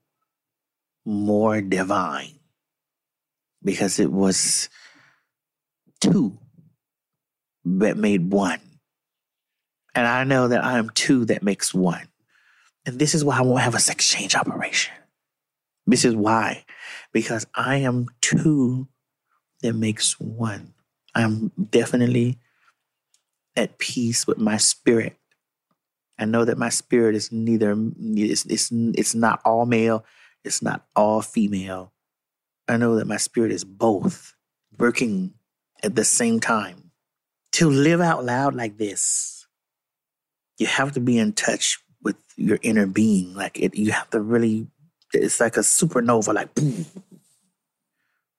[1.05, 2.38] more divine
[3.62, 4.70] because it was
[6.00, 6.38] two
[7.64, 8.61] that made one.
[9.94, 12.09] And I know that I am two that makes one.
[12.86, 14.94] And this is why I won't have a sex change operation.
[15.86, 16.64] This is why.
[17.12, 18.88] Because I am two
[19.61, 20.74] that makes one.
[21.15, 22.39] I'm definitely
[23.57, 25.17] at peace with my spirit.
[26.19, 30.05] I know that my spirit is neither it's, it's it's not all male,
[30.45, 31.93] it's not all female.
[32.69, 34.35] I know that my spirit is both
[34.79, 35.35] working
[35.83, 36.91] at the same time.
[37.53, 39.47] To live out loud like this,
[40.59, 43.35] you have to be in touch with your inner being.
[43.35, 44.69] Like it, you have to really.
[45.13, 46.33] It's like a supernova.
[46.33, 46.87] Like boom,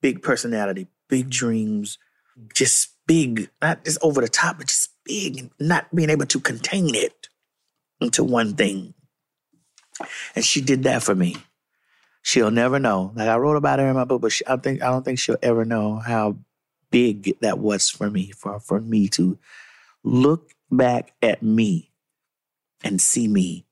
[0.01, 1.99] big personality, big dreams,
[2.53, 6.39] just big, not just over the top, but just big, and not being able to
[6.39, 7.27] contain it
[7.99, 8.93] into one thing.
[10.35, 11.37] And she did that for me.
[12.21, 13.11] She'll never know.
[13.15, 15.19] Like I wrote about her in my book, but she, I think I don't think
[15.19, 16.37] she'll ever know how
[16.89, 18.31] big that was for me.
[18.31, 19.37] For for me to
[20.03, 21.91] look back at me
[22.83, 23.65] and see me,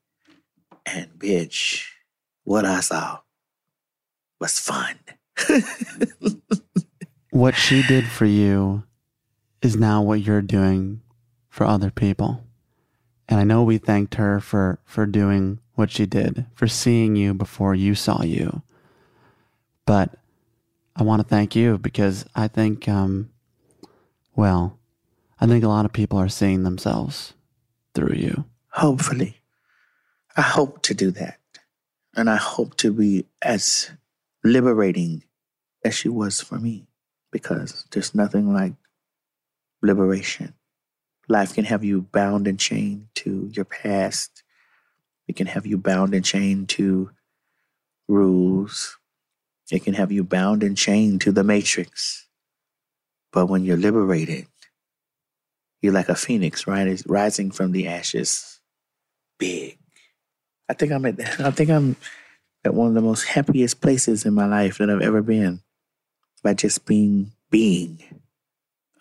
[0.86, 1.86] and bitch,
[2.44, 3.20] what I saw
[4.40, 4.96] was fun.
[7.32, 8.84] what she did for you
[9.62, 11.02] is now what you're doing
[11.50, 12.44] for other people.
[13.28, 17.34] And I know we thanked her for, for doing what she did, for seeing you
[17.34, 18.62] before you saw you.
[19.86, 20.14] But
[20.96, 23.30] I want to thank you because I think, um,
[24.36, 24.78] well,
[25.40, 27.34] I think a lot of people are seeing themselves
[27.96, 28.44] through you.
[28.74, 29.38] Hopefully.
[30.36, 31.40] I hope to do that.
[32.14, 33.90] And I hope to be as
[34.44, 35.24] liberating
[35.86, 36.88] as she was for me
[37.32, 38.74] because there's nothing like
[39.82, 40.54] liberation.
[41.28, 44.44] Life can have you bound and chained to your past.
[45.28, 47.12] It can have you bound and chained to
[48.08, 48.98] rules.
[49.72, 52.28] It can have you bound and chained to the matrix.
[53.32, 54.48] But when you're liberated,
[55.82, 56.68] you're like a phoenix.
[56.68, 58.60] Rising from the ashes.
[59.40, 59.78] Big.
[60.68, 61.96] I think I'm at I think I'm
[62.66, 65.62] at one of the most happiest places in my life that I've ever been
[66.44, 68.02] by just being being.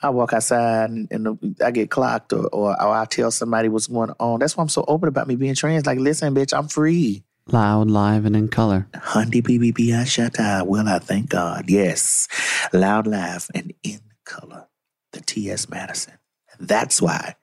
[0.02, 3.86] I walk outside and, and I get clocked or, or, or I tell somebody what's
[3.86, 4.40] going on.
[4.40, 5.84] That's why I'm so open about me being trans.
[5.84, 7.22] Like, listen, bitch, I'm free.
[7.48, 8.86] Loud, live, and in color.
[8.94, 10.68] Hundi BBB I shut out.
[10.68, 11.68] Well, I thank God.
[11.68, 12.28] Yes.
[12.72, 14.68] Loud, live, and in color.
[15.12, 15.68] The T.S.
[15.68, 16.14] Madison.
[16.58, 17.34] That's why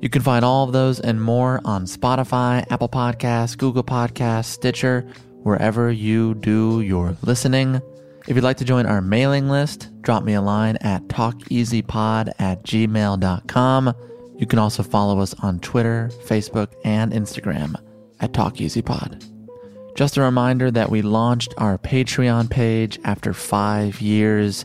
[0.00, 5.06] You can find all of those and more on Spotify, Apple Podcasts, Google Podcasts, Stitcher,
[5.42, 7.80] wherever you do your listening.
[8.28, 12.62] If you'd like to join our mailing list, drop me a line at talkeasypod at
[12.62, 13.94] gmail.com.
[14.36, 17.74] You can also follow us on Twitter, Facebook, and Instagram
[18.20, 19.37] at TalkEasyPod.
[19.98, 24.64] Just a reminder that we launched our Patreon page after five years.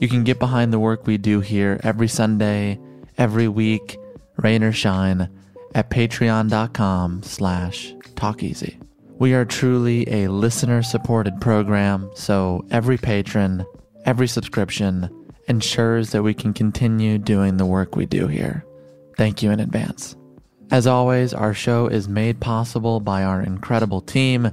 [0.00, 2.78] You can get behind the work we do here every Sunday,
[3.16, 3.96] every week,
[4.36, 5.30] rain or shine,
[5.74, 8.76] at patreon.com slash talkeasy.
[9.18, 13.64] We are truly a listener-supported program, so every patron,
[14.04, 15.08] every subscription
[15.48, 18.62] ensures that we can continue doing the work we do here.
[19.16, 20.16] Thank you in advance.
[20.70, 24.50] As always, our show is made possible by our incredible team.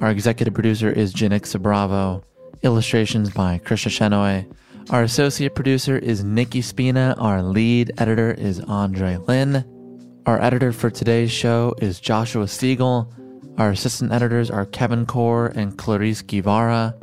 [0.00, 2.24] Our executive producer is Janixa Bravo.
[2.62, 4.52] Illustrations by Krisha Shenoy.
[4.90, 7.14] Our associate producer is Nikki Spina.
[7.18, 9.64] Our lead editor is Andre Lin.
[10.26, 13.14] Our editor for today's show is Joshua Siegel.
[13.56, 16.96] Our assistant editors are Kevin Core and Clarice Guevara.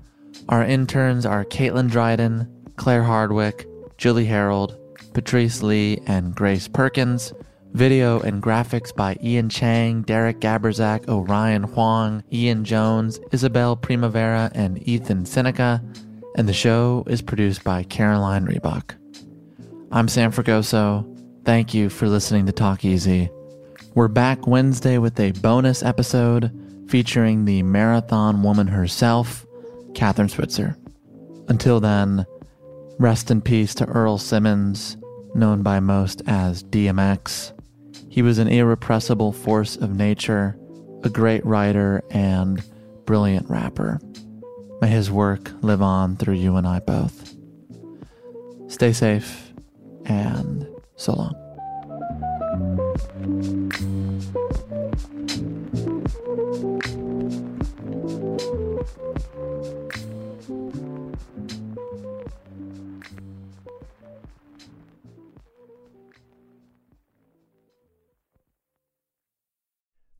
[0.50, 3.66] Our interns are Caitlin Dryden, Claire Hardwick,
[3.98, 4.78] Julie Harold,
[5.14, 7.34] Patrice Lee, and Grace Perkins.
[7.74, 14.86] Video and graphics by Ian Chang, Derek Gaberzak, Orion Huang, Ian Jones, Isabel Primavera, and
[14.88, 15.82] Ethan Seneca.
[16.36, 18.96] And the show is produced by Caroline Reebok.
[19.90, 21.08] I'm Sam Fragoso.
[21.46, 23.30] Thank you for listening to Talk Easy.
[23.96, 26.52] We're back Wednesday with a bonus episode
[26.90, 29.46] featuring the marathon woman herself,
[29.94, 30.76] Kathrine Switzer.
[31.48, 32.26] Until then,
[33.00, 34.98] rest in peace to Earl Simmons,
[35.34, 37.54] known by most as DMX.
[38.12, 40.58] He was an irrepressible force of nature,
[41.02, 42.62] a great writer, and
[43.06, 44.02] brilliant rapper.
[44.82, 47.34] May his work live on through you and I both.
[48.68, 49.54] Stay safe,
[50.06, 51.42] and so long.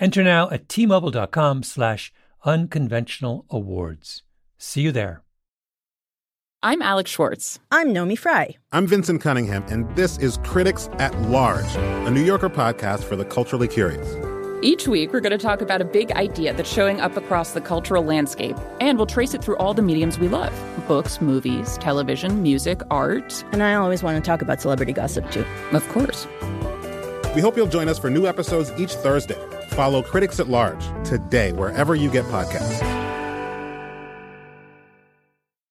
[0.00, 2.12] Enter now at tmobile.com slash
[2.44, 4.22] unconventional awards.
[4.56, 5.22] See you there.
[6.62, 7.60] I'm Alex Schwartz.
[7.70, 8.56] I'm Naomi Fry.
[8.72, 13.24] I'm Vinson Cunningham, and this is Critics at Large, a New Yorker podcast for the
[13.24, 14.16] culturally curious.
[14.60, 17.60] Each week, we're going to talk about a big idea that's showing up across the
[17.60, 20.52] cultural landscape, and we'll trace it through all the mediums we love
[20.88, 23.44] books, movies, television, music, art.
[23.52, 25.44] And I always want to talk about celebrity gossip, too.
[25.72, 26.26] Of course.
[27.34, 29.38] We hope you'll join us for new episodes each Thursday.
[29.70, 32.97] Follow Critics at Large today, wherever you get podcasts.